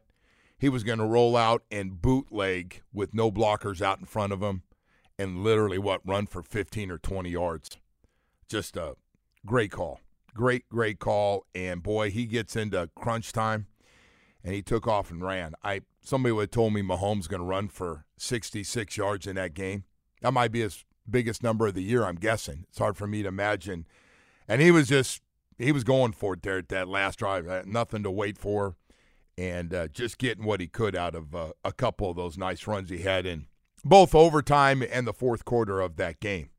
[0.60, 4.44] he was going to roll out and bootleg with no blockers out in front of
[4.44, 4.64] him
[5.18, 7.78] and literally what run for 15 or 20 yards.
[8.50, 8.96] Just a
[9.46, 10.02] great call.
[10.34, 13.68] Great great call and boy, he gets into crunch time
[14.44, 15.54] and he took off and ran.
[15.64, 19.54] I somebody would have told me Mahomes going to run for 66 yards in that
[19.54, 19.86] game.
[20.22, 22.66] That might be his biggest number of the year, I'm guessing.
[22.70, 23.88] It's hard for me to imagine.
[24.48, 25.22] And he was just
[25.58, 27.66] he was going for it there at that last drive.
[27.66, 28.76] Nothing to wait for
[29.40, 32.68] and uh, just getting what he could out of uh, a couple of those nice
[32.68, 33.46] runs he had in
[33.86, 36.50] both overtime and the fourth quarter of that game.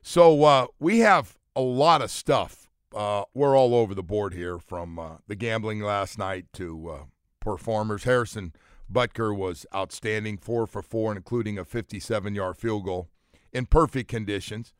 [0.00, 2.66] So uh, we have a lot of stuff.
[2.96, 6.98] Uh, we're all over the board here from uh, the gambling last night to uh,
[7.40, 8.04] performers.
[8.04, 8.54] Harrison
[8.90, 13.10] Butker was outstanding, four for four, including a 57 yard field goal
[13.52, 14.72] in perfect conditions.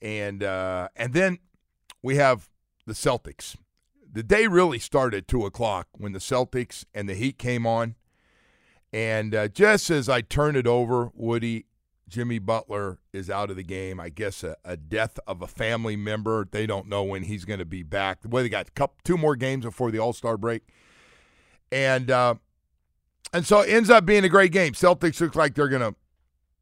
[0.00, 1.38] And, and then
[2.02, 2.48] we have
[2.86, 3.56] the Celtics.
[4.12, 7.94] The day really started at 2 o'clock when the Celtics and the Heat came on.
[8.92, 11.64] And uh, just as I turn it over, Woody,
[12.12, 13.98] Jimmy Butler is out of the game.
[13.98, 16.46] I guess a, a death of a family member.
[16.50, 18.18] They don't know when he's going to be back.
[18.28, 20.62] Well, they got couple, two more games before the All Star break,
[21.70, 22.34] and uh,
[23.32, 24.74] and so it ends up being a great game.
[24.74, 25.94] Celtics look like they're going to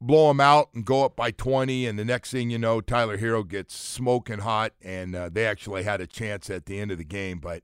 [0.01, 3.19] blow them out and go up by 20, and the next thing you know, Tyler
[3.19, 6.99] Herro gets smoking hot, and uh, they actually had a chance at the end of
[6.99, 7.63] the game, but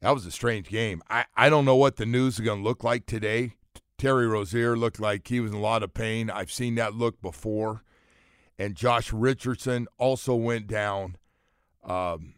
[0.00, 1.02] that was a strange game.
[1.08, 3.54] I, I don't know what the news is going to look like today.
[3.96, 6.28] Terry Rozier looked like he was in a lot of pain.
[6.28, 7.82] I've seen that look before.
[8.58, 11.16] And Josh Richardson also went down.
[11.82, 12.34] Um,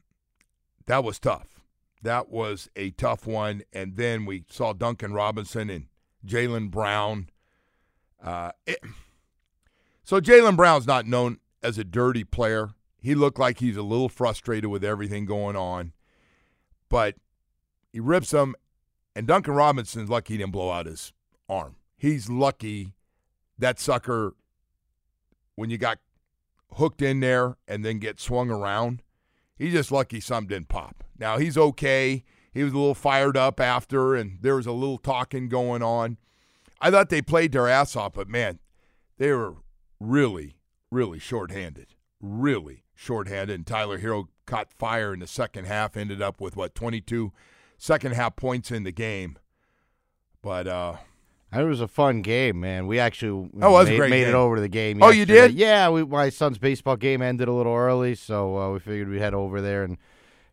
[0.86, 1.60] that was tough.
[2.02, 3.62] That was a tough one.
[3.72, 5.86] And then we saw Duncan Robinson and
[6.24, 7.30] Jaylen Brown.
[8.22, 8.78] Uh, it,
[10.06, 12.70] so Jaylen Brown's not known as a dirty player.
[13.00, 15.94] He looked like he's a little frustrated with everything going on.
[16.88, 17.16] But
[17.92, 18.54] he rips them.
[19.16, 21.12] And Duncan Robinson's lucky he didn't blow out his
[21.48, 21.74] arm.
[21.96, 22.94] He's lucky
[23.58, 24.36] that sucker
[25.56, 25.98] when you got
[26.74, 29.02] hooked in there and then get swung around.
[29.56, 31.02] He's just lucky something didn't pop.
[31.18, 32.22] Now he's okay.
[32.52, 36.16] He was a little fired up after, and there was a little talking going on.
[36.80, 38.60] I thought they played their ass off, but man,
[39.18, 39.56] they were
[40.00, 40.56] really,
[40.90, 41.94] really shorthanded.
[42.20, 43.54] Really shorthanded.
[43.54, 47.32] And Tyler Herro caught fire in the second half, ended up with what, 22
[47.78, 49.38] second half points in the game.
[50.42, 50.96] But uh
[51.52, 52.86] it was a fun game, man.
[52.86, 55.02] We actually oh, was made, made it over to the game.
[55.02, 55.54] Oh, you did?
[55.54, 59.20] Yeah, we, my son's baseball game ended a little early, so uh, we figured we'd
[59.20, 59.96] head over there and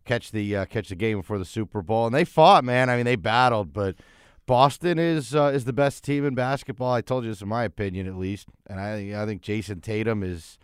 [0.06, 2.06] catch the uh, catch the game before the Super Bowl.
[2.06, 2.89] And they fought, man.
[2.89, 3.95] I mean, they battled, but
[4.45, 6.93] Boston is uh, is the best team in basketball.
[6.93, 8.47] I told you this in my opinion, at least.
[8.67, 10.58] And I I think Jayson Tatum is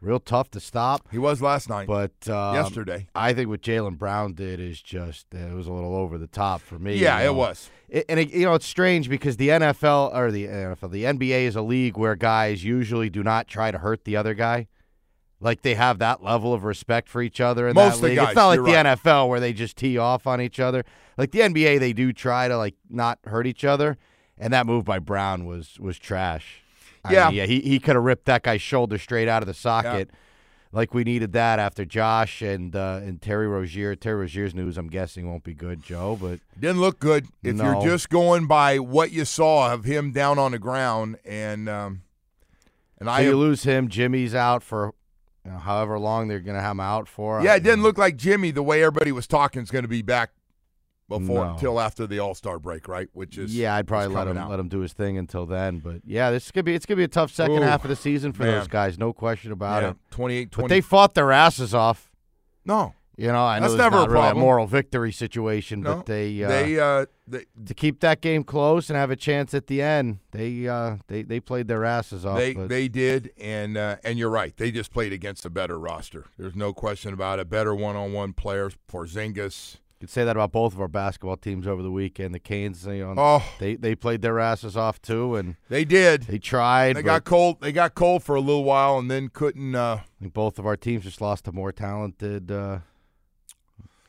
[0.00, 1.08] real tough to stop.
[1.10, 5.26] He was last night, but um, yesterday, I think what Jaylen Brown did is just
[5.34, 6.96] it was a little over the top for me.
[6.96, 7.30] Yeah, you know?
[7.30, 7.70] it was.
[7.88, 11.42] It, and it, you know it's strange because the NFL or the NFL, the NBA
[11.42, 14.68] is a league where guys usually do not try to hurt the other guy.
[15.40, 18.16] Like they have that level of respect for each other in Most that league.
[18.16, 18.86] Guys, it's not like the right.
[18.86, 20.84] NFL where they just tee off on each other.
[21.18, 23.98] Like the NBA, they do try to like not hurt each other.
[24.38, 26.62] And that move by Brown was was trash.
[27.04, 27.26] I Yeah.
[27.28, 27.46] mean, yeah.
[27.46, 30.10] He he could have ripped that guy's shoulder straight out of the socket.
[30.72, 33.94] Like we needed that after Josh and uh, and Terry Rozier.
[33.94, 36.18] Terry Rozier's news, I'm guessing, won't be good, Joe.
[36.20, 37.72] But Didn't look good if No.
[37.82, 42.02] you're just going by what you saw of him down on the ground and um
[42.98, 43.88] and so I you lose him.
[43.88, 44.92] Jimmy's out for
[45.46, 47.40] you know, however long they're going to have him out for.
[47.42, 49.88] Yeah, I- it didn't look like Jimmy the way everybody was talking is going to
[49.88, 50.30] be back
[51.08, 51.52] before No.
[51.52, 53.08] until after the All-Star break, right?
[53.12, 54.50] Which is Yeah, I'd probably let him out.
[54.50, 55.78] let him do his thing until then.
[55.78, 57.90] But yeah, this is gonna be it's gonna be a tough second Ooh, half of
[57.90, 59.96] the season for those guys, no question about Yeah, it.
[60.10, 62.10] 28 But they fought their asses off.
[62.64, 62.94] No.
[63.18, 65.96] You know, I know That's it's never a really a moral victory situation, No.
[65.96, 69.54] but they uh, they uh they to keep that game close and have a chance
[69.54, 72.36] at the end, they uh, they they played their asses off.
[72.36, 74.54] They but they did, and uh, and you're right.
[74.54, 76.26] They just played against a better roster.
[76.38, 77.48] There's no question about it.
[77.48, 78.76] Better one-on-one players.
[78.92, 79.76] Porzingis.
[79.98, 82.34] You could say that about both of our basketball teams over the weekend.
[82.34, 83.42] The Canes, you know, Oh.
[83.58, 86.24] they they played their asses off too, and They did.
[86.24, 86.96] they tried.
[86.96, 87.62] They got cold.
[87.62, 89.74] They got cold for a little while, and then couldn't.
[89.74, 92.80] Uh, I think both of our teams just lost to more talented uh,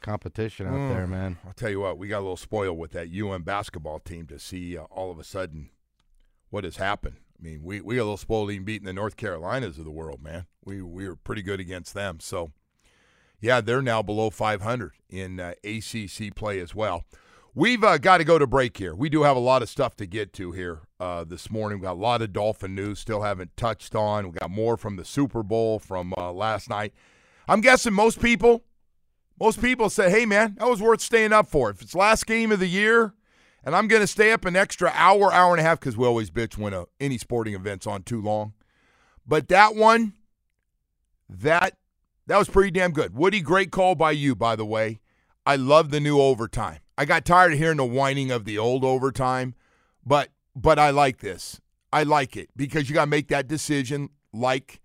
[0.08, 0.89] competition out Mm.
[0.89, 1.38] there, man.
[1.46, 1.98] I'll tell you what.
[1.98, 5.20] We got a little spoiled with that UM basketball team to see uh, all of
[5.20, 5.70] a sudden
[6.50, 7.17] what has happened.
[7.39, 9.91] I mean, we, we got a little spoiled even beating the North Carolinas of the
[9.91, 10.46] world, man.
[10.63, 12.20] We we were pretty good against them.
[12.22, 12.52] So,
[13.41, 17.04] yeah, they're now below 500 in uh, ACC play as well.
[17.54, 18.93] We've uh, got to go to break here.
[18.96, 21.80] We do have a lot of stuff to get to here uh, this morning.
[21.80, 24.28] We've got a lot of Dolphin news still haven't touched on.
[24.32, 26.93] we got more from the Super Bowl from uh, last night.
[27.48, 28.63] I'm guessing most people,
[29.39, 31.69] most people say, hey, man, that was worth staying up for.
[31.69, 33.13] If it's last game of the year
[33.63, 36.06] and I'm going to stay up an extra hour, hour and a half, because we
[36.06, 38.54] always bitch when a, any sporting event's on too long.
[39.28, 40.13] But that one,
[41.30, 41.76] that
[42.28, 43.15] that was pretty damn good.
[43.15, 45.00] Woody, great call by you, by the way.
[45.45, 46.80] I love the new overtime.
[46.97, 49.54] I got tired of hearing the whining of the old overtime,
[50.06, 51.62] but but I like this.
[51.91, 54.82] I like it because you got to make that decision like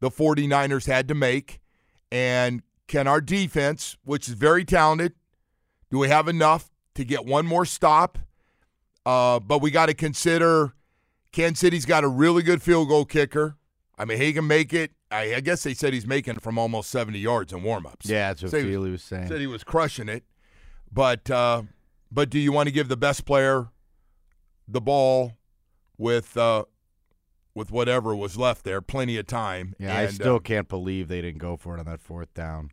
[0.00, 1.60] the 49ers had to make.
[2.10, 5.14] And can our defense, which is very talented,
[5.90, 8.18] do we have enough to get one more stop.
[9.06, 10.74] Uh, but we got to consider
[11.32, 13.56] Kansas City's got a really good field goal kicker.
[13.96, 14.92] I mean, he can make it.
[15.10, 18.04] I, I guess they said he's making it from almost 70 yards in warmups.
[18.08, 19.28] Yeah, that's what Say- Feely was saying.
[19.28, 20.24] Said he was crushing it.
[20.92, 21.62] But uh,
[22.10, 23.68] but do you want to give the best player
[24.66, 25.34] the ball
[25.96, 26.64] with uh,
[27.54, 28.80] with whatever was left there?
[28.80, 29.76] Plenty of time.
[29.78, 32.72] Yeah, I still uh, can't believe they didn't go for it on that fourth down.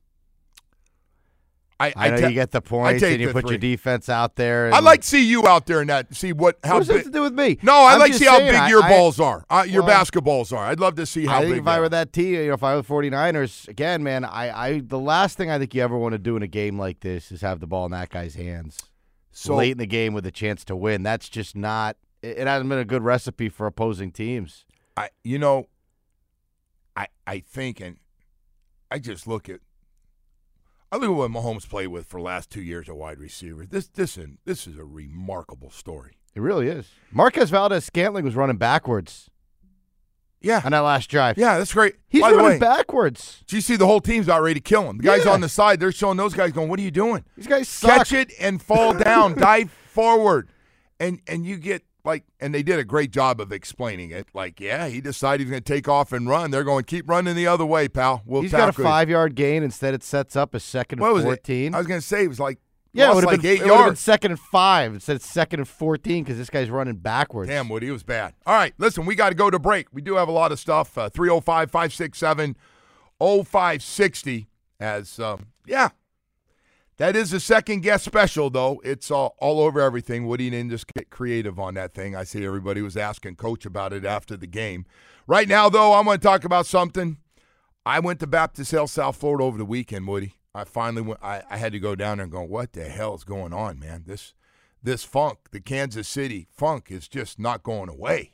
[1.80, 3.52] I, I, know ta- you get the I points and you put three.
[3.52, 4.74] your defense out there.
[4.74, 6.16] I like to see you out there and that.
[6.16, 6.96] See what how What big.
[6.98, 7.60] have to do with me?
[7.62, 9.46] No, I I'm like to just see how saying, big I- your I- balls are.
[9.48, 10.66] Uh, your Well, basketballs are.
[10.66, 11.62] I'd love to see how I think big.
[11.62, 14.50] if I were that team, you know, if I were the 49ers, again, man, I,
[14.70, 17.02] I the last thing I think you ever want to do in a game like
[17.02, 18.80] this is have the ball in that guy's hands
[19.32, 21.04] So- late in the game with a chance to win.
[21.04, 21.96] That's just not.
[22.24, 24.66] It it hasn't been a good recipe for opposing teams.
[24.98, 25.68] I you know,
[26.96, 27.98] I I think and
[28.90, 29.60] I just look at
[30.91, 33.65] I look at what Mahomes played with for the last two years at wide receiver.
[33.65, 36.13] This this is this is a remarkable story.
[36.36, 36.89] It really is.
[37.12, 39.28] Marquez Valdes-Scantling was running backwards
[40.39, 41.36] Yeah, on that last drive.
[41.38, 41.95] yeah, that's great.
[42.08, 43.43] He's By running way, backwards.
[43.47, 44.97] do you see the whole team's about ready to kill him?
[44.97, 45.32] The guys Yeah.
[45.32, 47.23] on the side, they're showing those guys going, "What are you doing?
[47.36, 47.89] These guys suck.
[47.97, 50.47] Catch it and fall down, dive forward,"
[51.00, 54.26] and and you get like, and they did a great job of explaining it.
[54.34, 56.50] Like, yeah, he decided he's going to take off and run.
[56.50, 59.10] They're going, "Keep running the other way, pal." We'll He's got a tackle you." five
[59.10, 59.62] yard gain.
[59.62, 61.74] Instead, it sets up a second What and was 14.
[61.74, 61.76] it?
[61.76, 62.58] I was going to say it was like
[62.93, 64.00] yeah, it would have like been, eight it would've been yards.
[64.00, 64.93] second and five.
[64.93, 67.50] Instead, of second and 14 because this guy's running backwards.
[67.50, 68.34] Damn, Woody, it was bad.
[68.46, 69.88] All right, listen, we got to go to break.
[69.93, 70.98] We do have a lot of stuff.
[70.98, 72.56] Uh, 305 567
[73.20, 74.48] 0560.
[74.80, 75.89] As, um, yeah,
[76.98, 78.82] that is a second guest special, though.
[78.84, 80.28] It's all, all over everything.
[80.28, 82.16] Woody didn't just get creative on that thing.
[82.16, 84.86] I see everybody was asking Coach about it after the game.
[85.28, 87.18] Right now, though, I'm going to talk about something.
[87.86, 90.34] I went to Baptist Health, South Florida over the weekend, Woody.
[90.54, 93.14] I finally went, I, I had to go down there and go, what the hell
[93.16, 94.04] is going on, man?
[94.08, 94.34] This
[94.82, 98.34] this funk, the Kansas City funk, is just not going away.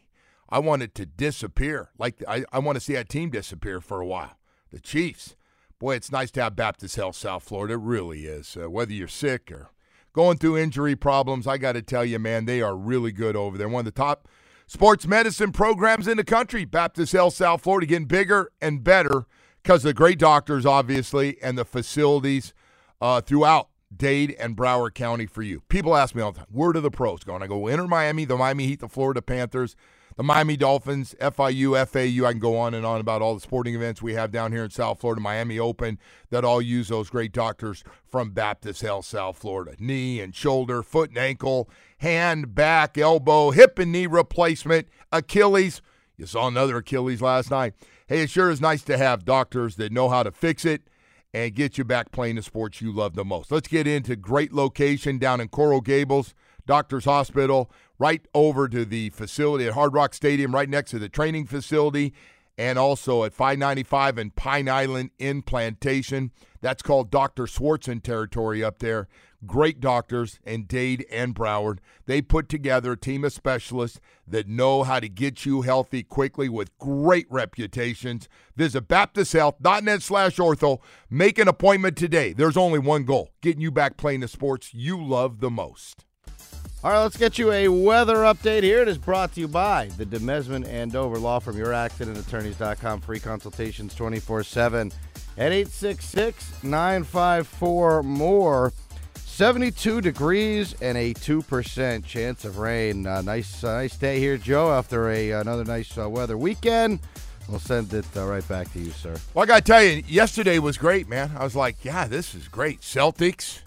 [0.49, 1.89] I want it to disappear.
[1.97, 4.37] Like I, I want to see that team disappear for a while.
[4.71, 5.35] The Chiefs.
[5.83, 7.73] Boy, it's nice to have Baptist Health South Florida.
[7.73, 8.55] It really is.
[8.55, 9.69] Uh, whether you're sick or
[10.13, 13.57] going through injury problems, I got to tell you, man, they are really good over
[13.57, 13.67] there.
[13.67, 14.29] One of the top
[14.65, 16.63] sports medicine programs in the country.
[16.63, 19.25] Baptist Health South Florida getting bigger and better
[19.61, 22.53] because of the great doctors, obviously, and the facilities
[23.01, 25.63] uh, throughout Dade and Broward County for you.
[25.67, 27.35] People ask me all the time, where do the pros go?
[27.35, 29.75] And I go, enter Miami, the Miami Heat, the Florida Panthers,
[30.15, 32.27] the Miami Dolphins, FIU, FAU.
[32.27, 34.63] I can go on and on about all the sporting events we have down here
[34.63, 35.97] in South Florida, Miami Open,
[36.29, 39.75] that all use those great doctors from Baptist Health South Florida.
[39.79, 45.81] Knee and shoulder, foot and ankle, hand, back, elbow, hip and knee replacement, Achilles.
[46.17, 47.73] You saw another Achilles last night.
[48.07, 50.83] Hey, it sure is nice to have doctors that know how to fix it
[51.33, 53.51] and get you back playing the sports you love the most.
[53.51, 56.35] Let's get into great location down in Coral Gables,
[56.67, 57.71] Doctors Hospital,
[58.03, 62.13] right over to the facility at Hard Rock Stadium, right next to the training facility,
[62.57, 66.31] and also at 595 and Pine Island in Plantation.
[66.59, 67.45] That's called Dr.
[67.45, 69.07] Swartzen territory up there.
[69.45, 71.77] Great doctors in Dade and Broward.
[72.05, 76.49] They put together a team of specialists that know how to get you healthy quickly
[76.49, 78.27] with great reputations.
[78.57, 80.79] Visit baptisthealth.net slash ortho.
[81.09, 82.33] Make an appointment today.
[82.33, 86.02] There's only one goal, getting you back playing the sports you love the most.
[86.83, 88.81] All right, let's get you a weather update here.
[88.81, 92.99] It is brought to you by the Demesman and Dover Law from YourAccidentAttorneys.com.
[92.99, 94.91] Free consultations 24 7
[95.37, 98.73] at 866 954 more.
[99.15, 103.07] 72 degrees and a 2% chance of rain.
[103.07, 106.99] Uh, nice uh, nice day here, Joe, after a another nice uh, weather weekend.
[107.47, 109.15] We'll send it uh, right back to you, sir.
[109.33, 111.31] Well, I got to tell you, yesterday was great, man.
[111.37, 112.81] I was like, yeah, this is great.
[112.81, 113.61] Celtics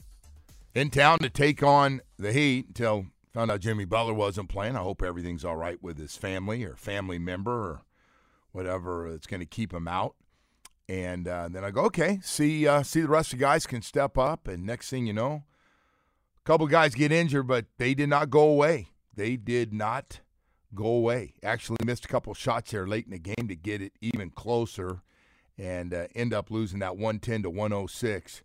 [0.77, 4.77] in town to take on the Heat until found out Jimmy Butler wasn't playing.
[4.77, 7.83] I hope everything's all right with his family or family member or
[8.53, 10.17] whatever that's going to keep him out.
[10.87, 13.81] And uh, then I go, okay, see, uh, see the rest of the guys can
[13.81, 14.47] step up.
[14.47, 15.45] And next thing you know,
[16.37, 18.89] a couple guys get injured, but they did not go away.
[19.15, 20.21] They did not
[20.75, 21.35] go away.
[21.43, 25.01] Actually, missed a couple shots there late in the game to get it even closer,
[25.57, 28.43] and uh, end up losing that 110 to 106.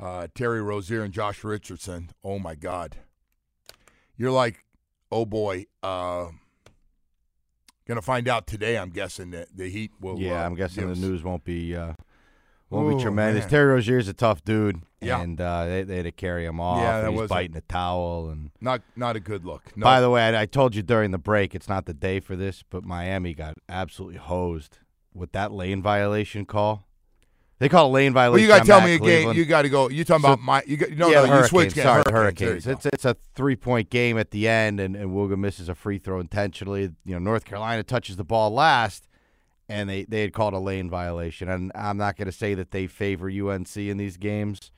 [0.00, 2.10] Uh, Terry Rozier and Josh Richardson.
[2.22, 2.96] Oh my God,
[4.16, 4.64] you're like,
[5.10, 5.66] oh boy.
[5.82, 6.28] Uh,
[7.86, 8.76] gonna find out today.
[8.78, 10.18] I'm guessing that the Heat will.
[10.18, 11.94] Yeah, uh, I'm guessing the us- news won't be uh,
[12.70, 13.44] won't Oh, be tremendous.
[13.44, 13.50] man.
[13.50, 15.20] Terry Rozier's a tough dude, Yeah.
[15.20, 16.80] and uh, they, they had to carry him off.
[16.82, 18.28] Yeah, that he's was biting a towel.
[18.28, 19.76] And Not not a good look.
[19.76, 19.84] No.
[19.84, 22.36] by the way, I, I told you during the break, it's not the day for
[22.36, 24.78] this, but Miami got absolutely hosed
[25.14, 26.84] with that lane violation call.
[27.60, 28.32] They call it lane violation.
[28.32, 29.32] Well, you got to tell me a game.
[29.36, 29.88] You got to go.
[29.88, 30.62] You talking So- about my?
[30.66, 31.38] You got no, yeah, no.
[31.40, 31.82] You switch game.
[31.82, 32.64] Sorry, Hurricanes.
[32.64, 32.66] Hurricanes.
[32.66, 35.98] It's it's a three point game at the end, and and Wooga misses a free
[35.98, 36.82] throw intentionally.
[37.04, 39.08] You know, North Carolina touches the ball last,
[39.68, 41.48] and they they had called a lane violation.
[41.48, 44.70] And I'm not going to say that they favor UNC in these games,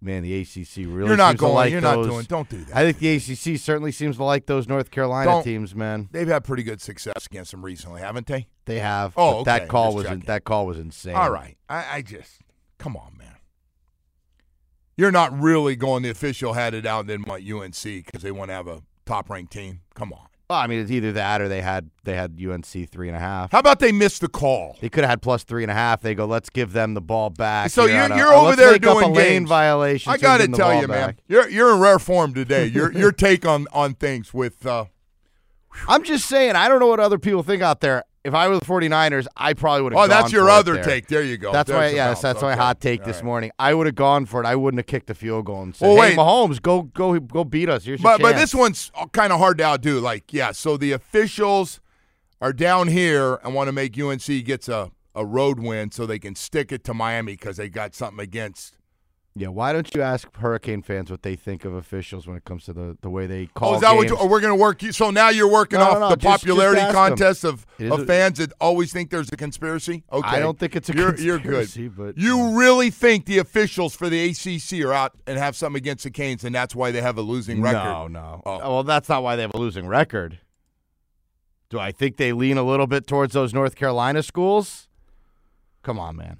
[0.00, 1.54] man, the ACC really You're not seems to going.
[1.54, 2.06] like you're those.
[2.06, 2.24] not doing.
[2.24, 2.76] Don't do that.
[2.76, 6.08] I think the ACC certainly seems to like those North Carolina Don't- teams, man.
[6.12, 8.46] They've had pretty good success against them recently, haven't they?
[8.66, 9.12] They have.
[9.16, 9.44] Oh, okay.
[9.44, 10.20] that call Just was checking.
[10.26, 11.14] that call was insane.
[11.14, 11.56] All right.
[11.68, 12.40] I, I just
[12.78, 13.36] come on, man.
[14.96, 16.02] You're not really going.
[16.02, 17.42] The official had it out, and then what?
[17.42, 19.80] UNC because they want to have a top ranked team.
[19.94, 20.26] Come on.
[20.50, 23.20] Well, I mean, it's either that or they had they had UNC three and a
[23.20, 23.52] half.
[23.52, 24.78] How about they missed the call?
[24.80, 26.00] They could have had plus three and a half.
[26.00, 27.70] They go, let's give them the ball back.
[27.70, 30.10] So you're, a- you're uh, over there doing lane violation.
[30.10, 31.16] I got to give them the tell you, man, back.
[31.28, 32.64] you're you're in rare form today.
[32.64, 34.64] Your your take on on things with.
[34.64, 34.86] Uh,
[35.86, 38.04] I'm just saying, I don't know what other people think out there.
[38.28, 40.02] If I were the 49ers, I probably would have.
[40.04, 40.84] oh, that's your other there.
[40.84, 41.08] take.
[41.08, 41.50] There you go.
[41.50, 42.20] That's There's why, yes, bounce.
[42.20, 43.24] that's my hot take All this right.
[43.24, 43.50] morning.
[43.58, 44.46] I would have gone for it.
[44.46, 46.18] I wouldn't have kicked the field goal and said, Well, "Hey, wait.
[46.18, 49.64] Mahomes, go, go, go, beat us." Here's But but this one's kind of hard to
[49.64, 49.98] outdo.
[49.98, 51.80] Like, yeah, so the officials
[52.40, 56.18] are down here and want to make UNC gets a, a road win so they
[56.20, 58.74] can stick it to Miami because they got something against.
[59.38, 59.48] Yeah.
[59.48, 62.72] Why don't you ask Hurricane fans what they think of officials when it comes to
[62.72, 64.10] the, the way they call Oh, is that what games?
[64.12, 64.82] you, oh, we're going to work?
[64.82, 66.92] You, so now you're working No, no, off no, the just- just popularity 'em.
[66.92, 70.04] contest of, of a- fans that always think there's a conspiracy.
[70.12, 72.14] Okay, I don't think it's a you're, conspiracy, You're good.
[72.16, 76.04] but you really think the officials for the ACC are out and have something against
[76.04, 77.84] the Canes, and that's why they have a losing record?
[77.84, 78.42] No, no.
[78.44, 78.54] Oh.
[78.54, 80.40] Uh, well, that's not why they have a losing record.
[81.70, 84.88] Do I think they lean a little bit towards those North Carolina schools?
[85.82, 86.38] Come on, man.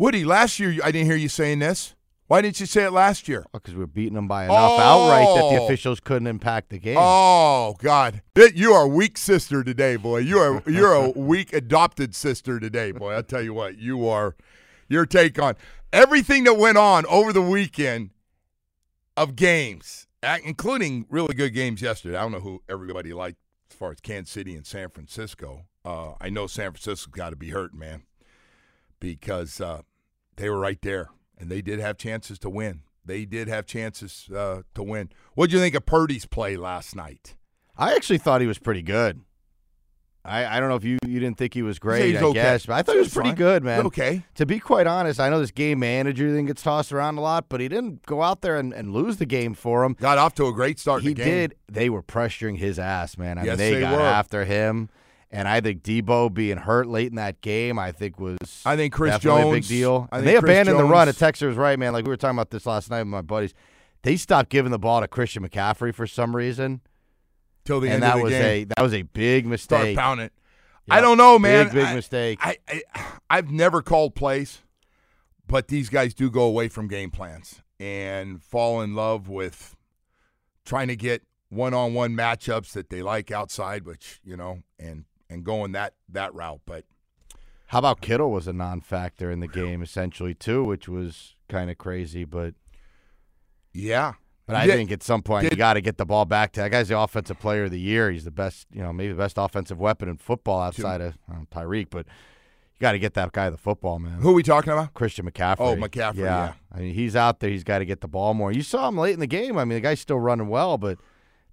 [0.00, 1.94] Woody, last year I didn't hear you saying this.
[2.26, 3.44] Why didn't you say it last year?
[3.52, 5.64] Because we're beating them by enough outright that the Oh.
[5.66, 6.96] officials couldn't impact the game.
[6.98, 8.22] Oh God,
[8.54, 10.20] you are a weak sister today, boy.
[10.20, 13.14] You are you're a weak adopted sister today, boy.
[13.14, 14.36] I tell you what, you are.
[14.88, 15.56] Your take on
[15.92, 18.08] everything that went on over the weekend
[19.18, 20.06] of games,
[20.42, 22.16] including really good games yesterday.
[22.16, 23.36] I don't know who everybody liked
[23.70, 25.66] as far as Kansas City and San Francisco.
[25.84, 28.04] Uh, I know San Francisco's got to be hurt, man,
[28.98, 29.82] because uh,
[30.40, 32.80] they were right there and they did have chances to win.
[33.04, 35.10] They did have chances uh, to win.
[35.34, 37.36] What do you think of Purdy's play last night?
[37.76, 39.20] I actually thought he was pretty good.
[40.22, 42.34] I, I don't know if you, you didn't think he was great, he's I okay.
[42.34, 43.36] guess, but I thought he was pretty fine.
[43.36, 43.86] good, man.
[43.86, 44.22] Okay.
[44.34, 47.46] To be quite honest, I know this game manager thing gets tossed around a lot,
[47.48, 49.94] but he didn't go out there and, and lose the game for him.
[49.98, 51.02] Got off to a great start.
[51.02, 51.26] He the game.
[51.26, 51.54] did.
[51.72, 53.38] They were pressuring his ass, man.
[53.38, 54.00] I Yes, mean, they, they got were.
[54.02, 54.90] after him.
[55.32, 58.92] And I think Deebo being hurt late in that game, I think was I think
[58.92, 60.08] Chris definitely a big deal.
[60.10, 61.06] I And they Chris abandoned the run.
[61.06, 61.92] Jones- A Texter was right, man.
[61.92, 63.54] Like we were talking about this last night with my buddies.
[64.02, 66.80] They stopped giving the ball to Christian McCaffrey for some reason,
[67.64, 68.42] till the and end of that the was game.
[68.42, 69.94] a that was a big mistake.
[69.94, 70.32] Start pounding it.
[70.88, 70.98] Yep.
[70.98, 71.66] I don't know, man.
[71.66, 72.38] Big big I- mistake.
[72.42, 72.82] I, I
[73.30, 74.62] I've never called plays,
[75.46, 79.76] but these guys do go away from game plans and fall in love with
[80.64, 85.72] trying to get one-on-one matchups that they like outside, which you know, and and going
[85.72, 86.60] that that route.
[86.66, 86.84] But
[87.68, 91.78] How about Kittle was a non-factor in the game essentially too, which was kind of
[91.78, 92.24] crazy.
[92.24, 92.54] But
[93.72, 94.14] yeah,
[94.46, 96.60] but I Did- think at some point you got to get the ball back to
[96.60, 98.10] that guy's the offensive player of the year.
[98.10, 101.14] He's the best, you know, maybe the best offensive weapon in football outside of
[101.54, 101.86] Tyreek.
[101.90, 104.20] But you got to get that guy the football, man.
[104.20, 104.92] who are we talking about?
[104.94, 105.56] Christian McCaffrey.
[105.60, 106.54] Oh, McCaffrey, yeah.
[106.72, 107.50] I mean, he's out there.
[107.50, 108.50] He's got to get the ball more.
[108.50, 109.56] You saw him late in the game.
[109.58, 110.98] I mean, the guy's still running well, but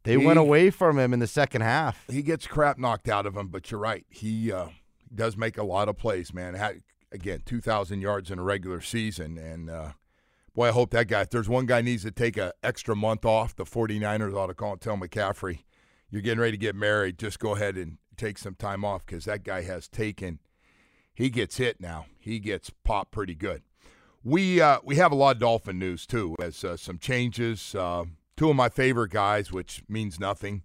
[0.03, 2.05] they He- went away from him in the second half.
[2.09, 4.05] he gets crap knocked out of him, but you're right.
[4.09, 4.67] He uh,
[5.13, 6.53] does make a lot of plays, man.
[6.53, 6.81] Had,
[7.11, 9.37] again, 2,000 yards in a regular season.
[9.37, 9.91] And, uh,
[10.55, 13.25] boy, I hope that guy, if there's one guy needs to take an extra month
[13.25, 15.59] off, the 49ers ought to call and tell McCaffrey,
[16.09, 17.17] you're getting ready to get married.
[17.19, 20.39] Just go ahead and take some time off because that guy has taken,
[21.13, 22.05] he gets hit now.
[22.19, 23.61] He gets popped pretty good.
[24.23, 27.73] We uh, we have a lot of Dolphin news, too, as uh, some changes.
[27.75, 28.05] Uh,
[28.37, 30.63] two of my favorite guys, which means nothing,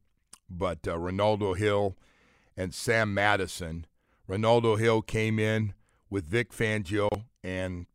[0.48, 1.96] but uh, Renaldo Hill
[2.56, 3.86] and Sam Madison.
[4.28, 5.72] Renaldo Hill came in
[6.10, 7.08] with Vic Fangio,
[7.42, 7.86] and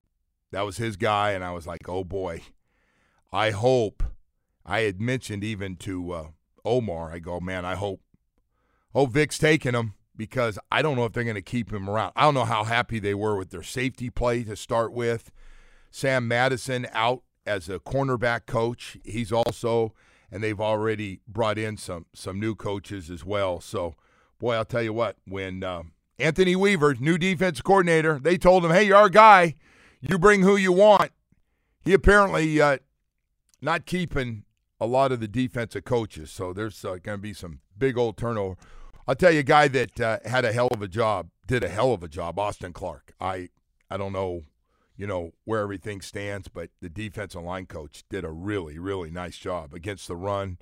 [0.52, 1.32] that was his guy.
[1.32, 2.42] And I was like, oh boy,
[3.32, 4.04] I hope.
[4.66, 6.28] I had mentioned even to uh,
[6.66, 8.02] Omar, I go, man, I hope,
[8.92, 12.12] hope Vic's taking him because I don't know if they're going to keep him around.
[12.18, 15.32] I don't know how happy they were with their safety play to start with.
[15.90, 18.98] Sam Madison out as a cornerback coach.
[19.04, 19.94] He's also,
[20.32, 23.62] and they've already brought in some some new coaches as well.
[23.62, 23.96] So,
[24.40, 28.72] boy, I'll tell you what, when um, Anthony Weaver, new defense coordinator, they told him,
[28.72, 29.56] "Hey, you're our guy.
[30.02, 31.12] You bring who you want."
[31.84, 32.80] He apparently uh,
[33.62, 34.44] not keeping
[34.80, 38.18] a lot of the defensive coaches, so there's uh, going to be some big old
[38.18, 38.56] turnover.
[39.08, 41.70] I'll tell you, a guy that uh, had a hell of a job, did a
[41.70, 43.14] hell of a job, Austin Clark.
[43.22, 43.50] I
[43.90, 44.44] I don't know,
[44.98, 49.38] you know, where everything stands, but the defensive line coach did a really, really nice
[49.38, 50.58] job against the run,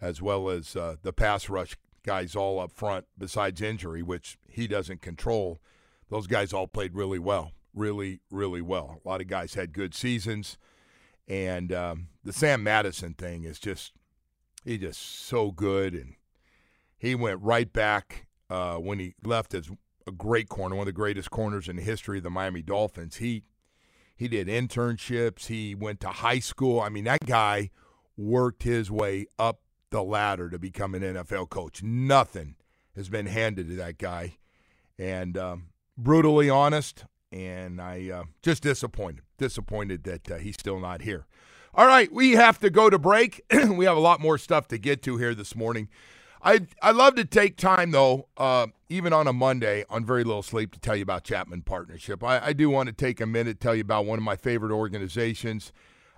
[0.00, 1.76] as well as uh, the pass rush
[2.06, 3.06] guys all up front.
[3.18, 5.60] Besides injury, which he doesn't control,
[6.08, 9.00] those guys all played really well, really, really well.
[9.04, 10.56] A lot of guys had good seasons,
[11.26, 13.92] and um, the Sam Madison thing is just
[14.64, 16.14] he just so good, and
[16.96, 19.68] he went right back uh, when he left as
[20.06, 23.16] a great corner, one of the greatest corners in the history of the Miami Dolphins.
[23.16, 23.42] He
[24.20, 25.46] he did internships.
[25.46, 26.78] He went to high school.
[26.78, 27.70] I mean, that guy
[28.18, 31.82] worked his way up the ladder to become an NFL coach.
[31.82, 32.56] Nothing
[32.94, 34.36] has been handed to that guy,
[34.98, 37.06] and um, brutally honest.
[37.32, 41.24] And I uh, just disappointed, disappointed that uh, he's still not here.
[41.74, 43.42] All right, we have to go to break.
[43.70, 45.88] we have a lot more stuff to get to here this morning.
[46.42, 50.42] I I love to take time though, uh, even on a Monday on very little
[50.42, 52.24] sleep, to tell you about Chapman Partnership.
[52.24, 54.36] I, I do want to take a minute to tell you about one of my
[54.36, 55.72] favorite organizations,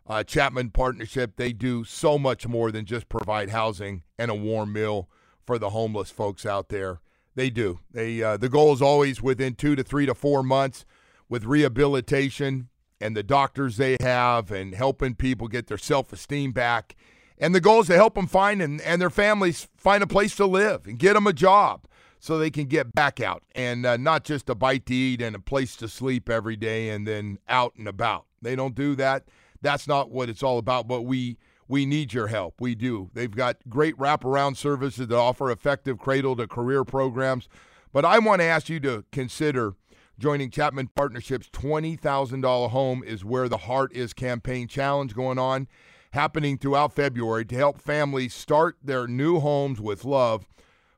[0.07, 1.37] uh, Chapman Partnership.
[1.37, 5.09] They do so much more than just provide housing and a warm meal
[5.45, 7.01] for the homeless folks out there.
[7.35, 7.81] They do.
[7.91, 10.85] They uh, the goal is always within two to three to four months
[11.29, 12.69] with rehabilitation
[13.01, 16.95] and the doctors they have and helping people get their self esteem back
[17.43, 20.37] and the goal is to help them find and, and their families find a place
[20.37, 21.87] to live and get them a job
[22.21, 25.35] so they can get back out and uh, not just a bite to eat and
[25.35, 28.27] a place to sleep every day and then out and about.
[28.41, 29.25] They don't do that.
[29.61, 30.87] That's not what it's all about.
[30.87, 31.37] But we
[31.67, 32.61] we need your help.
[32.61, 33.11] We do.
[33.13, 37.49] They've got great wraparound services that offer effective cradle to career programs.
[37.93, 39.75] But I want to ask you to consider
[40.19, 45.67] joining Chapman Partnership's $20,000 Home is Where the Heart Is campaign challenge going on
[46.13, 50.47] happening throughout February to help families start their new homes with love.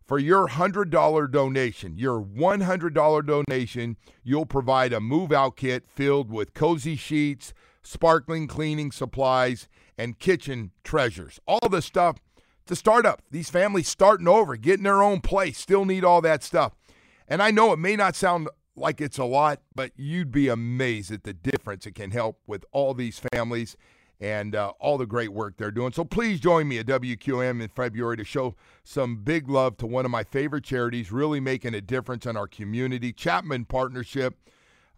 [0.05, 6.53] For your $100 donation, your $100 donation, you'll provide a move out kit filled with
[6.53, 11.41] cozy sheets, sparkling cleaning supplies, and kitchen treasures.
[11.47, 12.17] All the stuff
[12.67, 13.23] to start up.
[13.31, 16.73] These families starting over, getting their own place, still need all that stuff.
[17.29, 21.13] And I know it may not sound like it's a lot, but you'd be amazed
[21.13, 23.77] at the difference it can help with all these families
[24.21, 25.93] and uh, all the great work they're doing.
[25.93, 30.05] So please join me at WQM in February to show some big love to one
[30.05, 33.13] of my favorite charities, really making a difference in our community.
[33.13, 34.37] Chapman Partnership,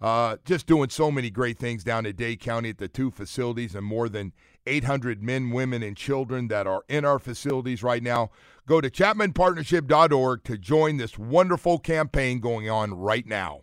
[0.00, 3.74] uh, just doing so many great things down in Dade County at the two facilities
[3.74, 4.32] and more than
[4.66, 8.30] 800 men, women, and children that are in our facilities right now.
[8.66, 13.62] Go to chapmanpartnership.org to join this wonderful campaign going on right now.